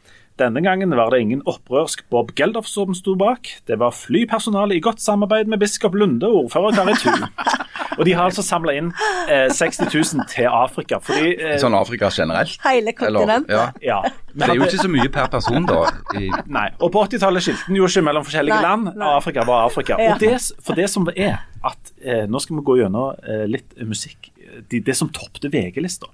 [0.41, 3.53] denne gangen var det ingen opprørsk Bob Geldof som sto bak.
[3.71, 7.13] Det var flypersonale i godt samarbeid med biskop Lunde og ordfører Kari Thu.
[7.99, 8.91] Og de har altså samla inn
[9.31, 10.99] eh, 60 000 til Afrika.
[11.05, 12.57] Fordi eh, Sånn Afrika generelt.
[12.65, 13.53] Hele kontinentet.
[13.55, 13.67] ja.
[13.83, 14.01] ja,
[14.35, 15.81] Det er jo ikke så mye per person, da.
[16.19, 18.93] I, Nei, og på 80-tallet skilte den jo ikke mellom forskjellige Nei, land.
[18.99, 19.13] nei.
[19.19, 19.99] Afrika var Afrika.
[20.03, 20.15] Ja.
[20.17, 20.35] Og det,
[20.67, 24.31] for det som er at eh, Nå skal vi gå gjennom eh, litt musikk.
[24.71, 26.11] De, det som toppte VG-lista.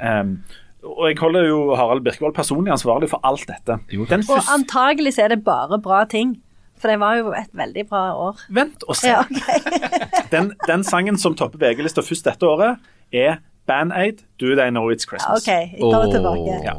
[0.00, 0.38] Um,
[0.80, 3.76] og jeg holder jo Harald Birkevold personlig ansvarlig for alt dette.
[3.92, 6.38] Jo, Den Og antagelig så er det bare bra ting.
[6.80, 8.40] For det var jo et veldig bra år.
[8.56, 9.12] Vent og se.
[9.12, 9.60] Ja, okay.
[10.34, 12.78] Den, den sangen som topper VG-lista først dette året,
[13.10, 13.40] er
[13.70, 15.38] Band Aid, Do They Know It's Christmas.
[15.46, 16.52] OK, jeg tar det tilbake.
[16.68, 16.72] Ja.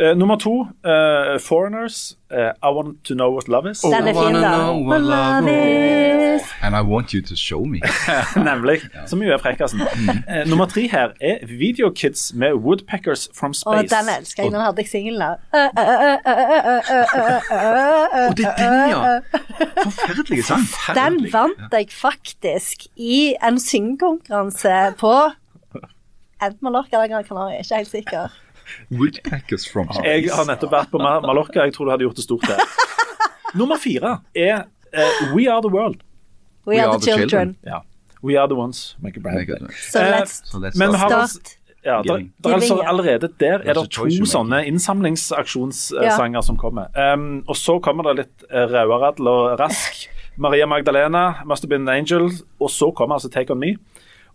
[0.00, 3.80] Eh, nummer to, eh, Foreigners, eh, I Want To Know What Love Is.
[3.80, 4.72] Den er fin, da.
[4.72, 5.48] What love
[6.36, 6.42] is.
[6.62, 7.80] And I want you to show me.
[8.50, 8.80] Nemlig.
[9.06, 9.80] Som jo er frekkasen.
[10.28, 13.88] Eh, nummer tre her er Video Kids med Woodpeckers From Å, Space.
[13.96, 14.52] den elsker jeg.
[14.52, 15.22] Den hadde jeg singelen.
[15.22, 15.36] Og
[18.36, 19.20] det er den, ja!
[19.84, 20.60] Forferdelig sang.
[20.96, 25.14] Den vant jeg faktisk i en syngekonkurranse på
[26.42, 28.28] enten Mallorca eller Gran Canaria, ikke helt sikker.
[28.98, 31.64] Woodpeckers from Jeg har nettopp vært på Ma- Mallorca.
[31.66, 32.60] Jeg tror du hadde gjort det stort der.
[33.58, 34.64] Nummer fire er
[34.94, 36.02] uh, We Are The World.
[36.66, 37.56] We, are, the children.
[37.66, 37.80] Ja.
[38.22, 38.96] We Are The Ones.
[39.02, 39.38] Make a brand.
[39.38, 40.94] Make it- So let's, uh, so let's start.
[40.96, 46.40] har start Ja, der, der er altså allerede der er det Altså, to sånne innsamlingsaksjonssanger
[46.44, 46.90] som kommer.
[47.14, 50.08] Um, og så kommer det litt uh, Rauaradl og Rask.
[50.36, 52.30] Maria Magdalena, Must Have Been an Angel.
[52.60, 53.74] Og så kommer altså Take On Me.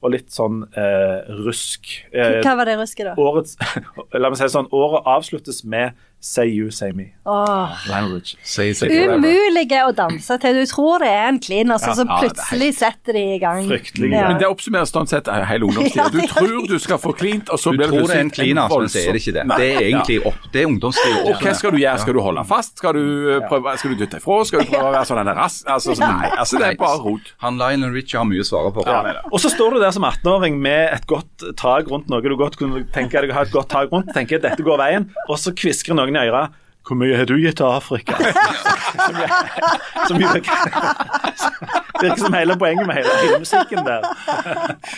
[0.04, 1.88] Og litt sånn eh, rusk.
[2.12, 3.14] Eh, Hva var det rusket, da?
[3.18, 3.56] årets
[4.22, 7.04] La meg si sånn, året avsluttes med Say You, Say Me.
[7.26, 7.70] Oh.
[7.88, 8.36] Language.
[8.42, 8.90] Say, Say.
[8.90, 10.58] Umulige å danse til.
[10.58, 13.22] Du tror det er en clean, og så, så plutselig ja, er plutselig setter de
[13.36, 13.68] i gang.
[13.70, 14.24] Fryktelig Ja.
[14.32, 16.08] Men det oppsummerer sånn sett hele ungdomstida.
[16.10, 18.32] Du tror du skal få klint, og så Du blir det tror det er en
[18.34, 19.44] plutselig cleaner, men det er det ikke det.
[19.52, 21.22] Det er egentlig opp, det er ungdomstida.
[21.30, 22.02] Og hva skal du gjøre?
[22.06, 22.74] Skal du holde fast?
[22.82, 23.06] Skal du
[23.36, 24.40] eh, prøve, skal du dytte ifra?
[24.50, 25.70] Skal du prøve å være sånn en rask?
[25.76, 27.32] Altså, så, nei, altså, det er bare rot.
[27.46, 28.88] Han Lionel Richie har mye å svare på.
[28.90, 29.22] Ja.
[29.30, 32.58] Og så står du der som 18-åring med et godt tak rundt noe du godt
[32.58, 34.10] kunne tenke deg å ha et godt tak rundt.
[34.18, 36.50] tenker dette går veien, Og så kvisker noen i øret
[36.86, 38.14] Hvor mye har du gitt til Afrika?
[39.06, 44.06] som, jo- som virker som hele poenget med hele filmmusikken der.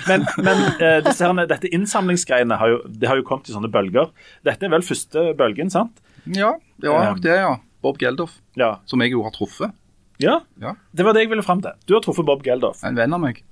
[0.10, 3.70] Men, men eh, disse her, dette innsamlingsgreiene har jo, det har jo kommet i sånne
[3.72, 4.10] bølger.
[4.48, 5.96] Dette er vel første bølgen, sant?
[6.28, 6.52] Ja,
[6.82, 7.54] det var nok det, ja.
[7.86, 8.74] Bob Geldof, Ja.
[8.90, 9.72] som jeg jo har truffet.
[10.20, 10.40] ja.
[10.60, 11.72] Ja, Det var det jeg ville fram til.
[11.88, 12.84] Du har truffet Bob Geldof.
[12.84, 13.44] En venn av meg.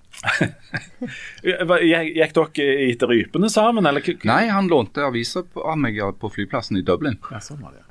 [1.46, 4.06] Gikk dere etter rypene sammen, eller?
[4.26, 7.20] Nei, han lånte aviser av meg på flyplassen i Dublin.
[7.32, 7.84] Ja, sånn var det.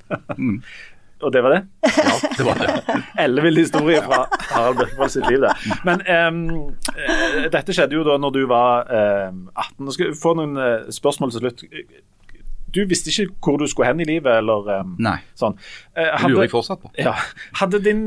[1.25, 1.61] Og det var det?
[1.97, 3.03] Ja, det var det.
[3.23, 5.53] Ellevill historie fra Harald Birkevold sitt liv, det.
[5.87, 8.91] Men eh, dette skjedde jo da når du var
[9.31, 9.79] um, 18.
[9.87, 11.65] Nå skal jeg få noen eh, spørsmål til slutt.
[12.75, 15.57] Du visste ikke hvor du skulle hen i livet, eller um, Nei, sånn.
[15.97, 16.93] Eh, det lurer jeg fortsatt på.
[17.01, 17.15] ja,
[17.63, 18.05] hadde din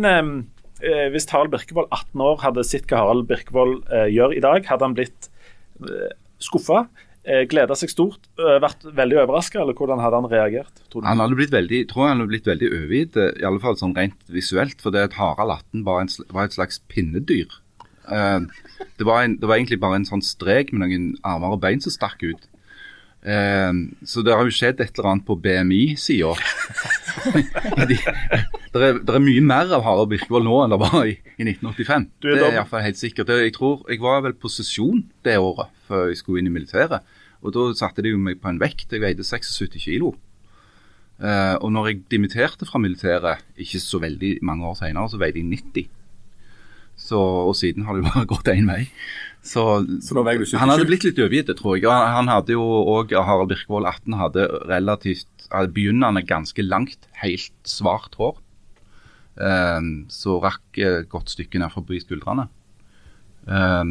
[0.84, 4.66] eh, Hvis Harald Birkevold, 18 år, hadde sett hva Harald Birkevold eh, gjør i dag,
[4.70, 5.30] hadde han blitt
[5.84, 6.14] eh,
[6.44, 6.86] skuffa?
[7.28, 8.22] Uh, Gleda seg stort?
[8.40, 10.78] eh, vært veldig overraska, eller hvordan hadde han reagert?
[10.88, 11.08] Tror du?
[11.10, 13.76] Han hadde blitt veldig, tror jeg han hadde blitt veldig overgitt, eh, i alle fall
[13.76, 17.52] sånn rent visuelt, for det at Harald 18 var, en, var et slags pinnedyr.
[18.08, 18.48] Eh,
[18.96, 21.84] det, var en, det var egentlig bare en sånn strek med noen armer og bein
[21.84, 22.48] som stakk ut.
[23.28, 23.74] Eh,
[24.08, 26.32] så det har jo skjedd et eller annet på BMI-sida.
[28.80, 31.44] det, er- det er mye mer av Harald Birkevold nå enn det var i, i
[31.48, 32.08] 1985.
[32.22, 33.28] Du er det er iallfall helt sikkert.
[33.30, 36.56] Det- Jeg tror jeg var vel på sesjon det året før jeg skulle inn i
[36.60, 37.02] militæret.
[37.44, 38.90] Og da satte de jo meg på en vekt.
[38.92, 40.16] Jeg veide 76 kilo.
[41.22, 45.40] Eh, og når jeg dimitterte fra militæret, ikke så veldig mange år senere, så veide
[45.42, 45.88] jeg 90.
[46.98, 48.88] Så, og siden har det jo bare gått én vei.
[49.46, 49.64] Så,
[50.04, 50.58] Så nå veier du 77?
[50.60, 51.86] han hadde blitt litt overgitt, tror jeg.
[51.88, 52.64] Og han, han hadde jo
[52.98, 58.36] òg, Harald Birkevold 18 hadde relativt hadde begynnende ganske langt, helt svart hår.
[59.38, 62.48] Eh, så rakk et godt stykke ned forbi skuldrene.
[63.48, 63.84] Eh,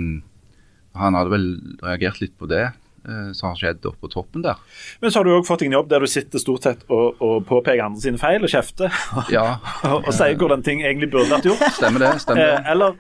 [0.97, 1.47] han hadde vel
[1.84, 4.59] reagert litt på det eh, som har skjedd oppe på toppen der.
[5.03, 7.47] Men så har du òg fått en jobb der du sitter stort sett og, og
[7.49, 8.92] påpeker andre sine feil og kjefter.
[9.36, 9.47] Ja,
[9.90, 11.64] og, og sier hvordan ting egentlig burde vært gjort.
[11.78, 12.12] stemmer det.
[12.24, 12.59] stemmer det.
[12.59, 12.97] Eh, eller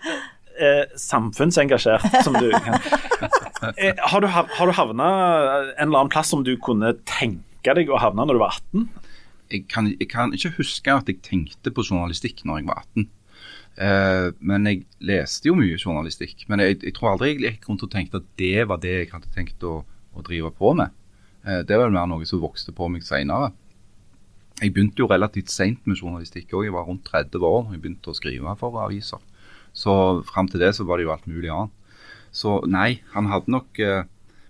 [0.56, 2.80] eh, samfunnsengasjert, som du kan.
[3.80, 5.06] Eh, har, du, har du havna
[5.80, 9.05] en eller annen plass som du kunne tenke deg å havne når du var 18?
[9.50, 13.08] Jeg kan, jeg kan ikke huske at jeg tenkte på journalistikk når jeg var 18.
[13.76, 16.46] Uh, men jeg leste jo mye journalistikk.
[16.48, 19.12] Men jeg, jeg tror aldri jeg gikk rundt og tenkte at det var det jeg
[19.12, 19.82] hadde tenkt å,
[20.16, 20.94] å drive på med.
[21.44, 23.52] Uh, det var vel mer noe som vokste på meg seinere.
[24.62, 26.70] Jeg begynte jo relativt seint med journalistikk òg.
[26.70, 29.20] Jeg var rundt 30 år da jeg begynte å skrive for aviser.
[29.76, 29.92] Så
[30.24, 31.74] fram til det så var det jo alt mulig annet.
[32.32, 34.04] Så nei, han hadde nok uh,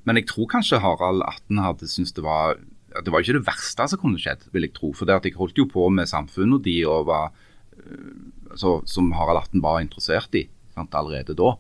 [0.06, 2.60] Men jeg tror kanskje Harald 18 hadde syntes det var
[3.04, 4.92] det var ikke det verste som kunne skjedd, vil jeg tro.
[4.96, 7.30] For det at jeg holdt jo på med samfunnet og de og var,
[7.76, 8.10] øh,
[8.50, 11.54] altså, som Harald 18 var interessert i sant, allerede da.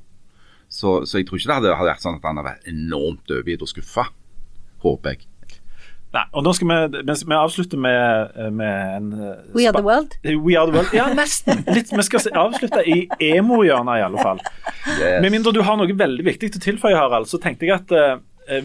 [0.68, 3.32] Så, så jeg tror ikke det hadde, hadde vært sånn at han hadde vært enormt
[3.32, 4.08] overgitt og skuffa.
[4.82, 5.28] Håper jeg.
[6.14, 10.14] Nei, og nå skal vi, vi, avslutte med, med en eh, We are the world.
[10.24, 10.94] We are the world.
[10.96, 11.64] Ja, nesten.
[11.68, 14.40] Litt, vi skal avslutte i emo-hjørnet, i alle fall.
[15.22, 17.92] Med mindre du har noe veldig viktig til å tilføye, Harald, så tenkte jeg at
[17.96, 18.16] eh,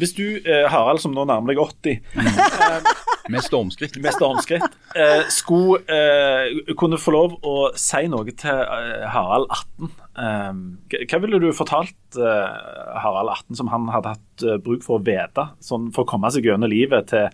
[0.01, 2.01] hvis du, eh, Harald, som nå nærmer deg 80,
[3.31, 3.95] Med stormskritt.
[4.01, 9.91] med stormskritt, eh, skulle eh, kunne få lov å si noe til eh, Harald 18.
[10.17, 14.99] Eh, hva ville du fortalt eh, Harald 18 som han hadde hatt eh, bruk for
[14.99, 17.29] å vite, sånn for å komme seg gjennom livet til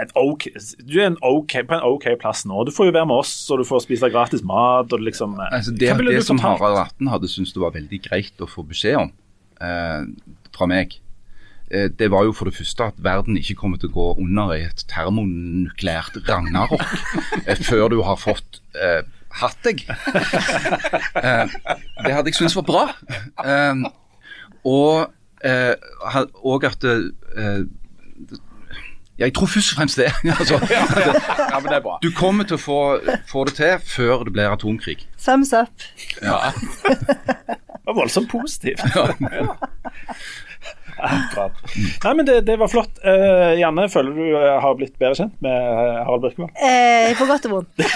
[0.00, 0.46] et ok,
[0.88, 2.62] Du er en okay, på en OK plass nå.
[2.64, 4.88] Du får jo være med oss, og du får spise gratis mat.
[4.88, 5.34] og liksom...
[5.36, 6.40] eh, Altså, det det som?
[6.40, 9.10] Harald 18 hadde syntes det var veldig greit å få beskjed om
[9.60, 10.06] eh,
[10.56, 11.01] fra meg, eh,
[11.72, 14.62] det var jo for det første at verden ikke kommer til å gå under i
[14.66, 16.82] et termonukleært ragnarok
[17.46, 19.00] eh, før du har fått eh,
[19.40, 19.84] hatt deg.
[21.22, 21.46] Eh,
[22.04, 22.82] det hadde jeg syntes var bra.
[23.44, 23.82] Eh,
[24.68, 25.12] og,
[25.44, 25.74] eh,
[26.42, 27.62] og at eh,
[29.18, 30.08] ja, Jeg tror først og fremst det.
[30.40, 31.98] altså, Ja, men det er bra.
[32.02, 32.78] du kommer til å få,
[33.28, 35.04] få det til før det blir atomkrig.
[35.20, 35.84] Thumbs up.
[36.20, 38.82] Det var voldsomt positivt.
[38.96, 39.08] Ja.
[41.02, 41.52] Akkurat.
[42.04, 43.00] Nei, men det, det var flott.
[43.02, 46.52] Uh, Janne, føler du eh, har blitt bedre kjent med eh, Harald Birkevold?
[46.62, 47.82] Eh, på godt og vondt.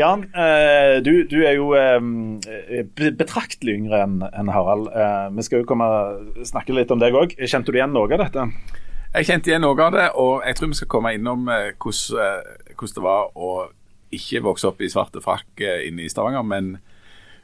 [0.00, 2.40] Jan, uh, du, du er jo um,
[2.96, 4.88] betraktelig yngre enn en Harald.
[4.94, 5.86] Uh, vi skal jo komme
[6.48, 7.36] snakke litt om deg òg.
[7.44, 8.42] Kjente du igjen noe av dette?
[9.16, 12.42] Jeg kjente igjen noe av det, og jeg tror vi skal komme innom hvordan,
[12.76, 13.50] hvordan det var å
[14.16, 16.64] ikke vokse opp i svarte frakk inne i Stavanger, men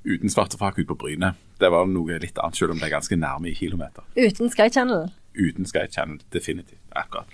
[0.04, 1.34] uten svartefrakk ut ute på Bryne.
[1.60, 4.02] Det var noe litt annet, selv om det er ganske nærme i kilometer.
[4.16, 5.08] Uten Sky Channel.
[5.38, 6.80] Uten Sky Channel, definitivt.
[6.94, 7.26] Akkurat.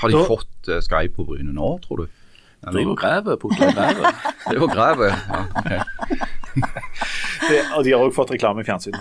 [0.00, 2.06] Har de Da- fått uh, Skype på Bryne nå, tror du?
[2.60, 4.16] Driver og graver, putler og graver.
[4.50, 5.80] Det var grevet ja, Okay.
[7.50, 9.00] Det, og de har òg fått reklame i fjernsynet.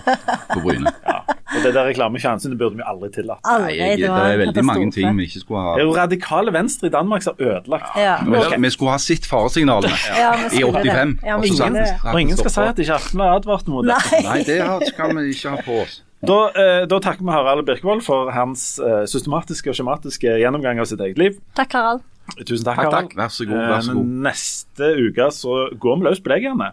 [0.54, 0.91] på Bryne.
[1.04, 1.18] Ja.
[1.60, 3.43] Og det der reklamesjansen burde vi aldri tillatt.
[3.43, 3.76] Aldri.
[3.76, 6.88] Nei, jeg, det er veldig mange ting vi ikke skulle Det er jo radikale venstre
[6.88, 7.89] i Danmark som har ødelagt.
[7.99, 8.18] Ja.
[8.24, 11.18] Vi- Vi skulle ha sett faresignalene Ja, i 85.
[11.26, 11.80] Ja, og ingen-
[12.14, 13.95] Og ingen skal si at ikke Aftenbladet advarte mot det.
[14.10, 14.22] Nei.
[14.24, 16.01] Nei, det skal vi ikke ha på oss.
[16.26, 20.86] Da, eh, da takker vi Harald Birkevold for hans eh, systematiske og skjematiske gjennomgang av
[20.86, 21.38] sitt eget liv.
[21.55, 22.01] Takk, Harald.
[22.45, 23.10] Tusen takk, Takk, Harald.
[23.10, 23.16] takk.
[23.18, 24.03] Vær så god, vær så Eh.
[24.28, 26.72] Neste uke så går vi løs på deg, Janne.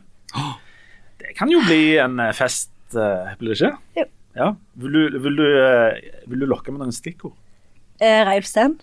[1.18, 3.76] Det kan jo bli en eh, fest, eh, blir det ikke?
[3.96, 4.04] Jo.
[4.36, 4.50] Ja.
[4.76, 7.34] Vil du, vil, du, eh, vil du lokke med noen stikkord?
[8.00, 8.76] Eh, Reiulf Steen.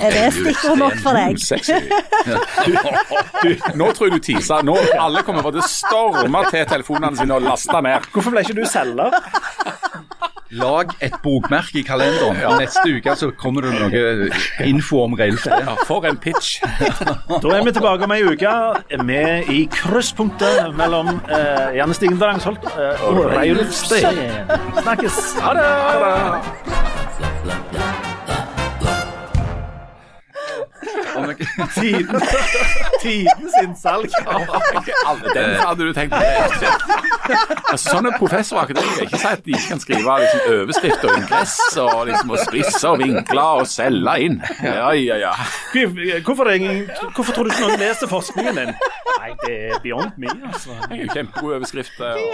[0.00, 1.36] Er det stikkord nok for deg?
[2.64, 2.76] Du,
[3.42, 4.62] Du, nå tror jeg du teaser.
[4.64, 8.06] Nå alle kommer alle til å storme til telefonene sine og laste ned.
[8.14, 9.18] Hvorfor ble ikke du selger?
[10.52, 12.36] Lag et bokmerke i kalenderen.
[12.42, 12.52] Ja.
[12.60, 14.28] Neste uke så kommer det noe
[14.68, 15.46] info om Reilf.
[15.48, 16.60] Ja, for en pitch.
[17.42, 18.52] Da er vi tilbake om ei uke.
[19.08, 19.20] Vi
[19.56, 24.24] i krysspunktet mellom eh, Janne Stigen Drangsholt eh, og Reilf Steen.
[24.82, 25.22] Snakkes.
[25.40, 25.70] Ha det!
[25.72, 26.91] Tiden,
[33.02, 34.10] tidens innsalg.
[35.34, 36.22] Den hadde du tenkt på.
[37.72, 41.54] Altså, sånne professorer akademikere ikke si at de ikke kan skrive liksom, overskrift og ingress
[41.82, 44.38] og, liksom, og spisse og vinkle og selge inn.
[44.62, 45.32] Ja, ja, ja.
[46.26, 46.50] Hvorfor,
[47.14, 48.72] hvorfor tror du ikke noen leser forskningen din?
[49.22, 50.70] Nei, det er beyond me, altså.
[50.90, 52.00] Jeg er jo kjempegod overskrift.
[52.00, 52.28] eh, Og...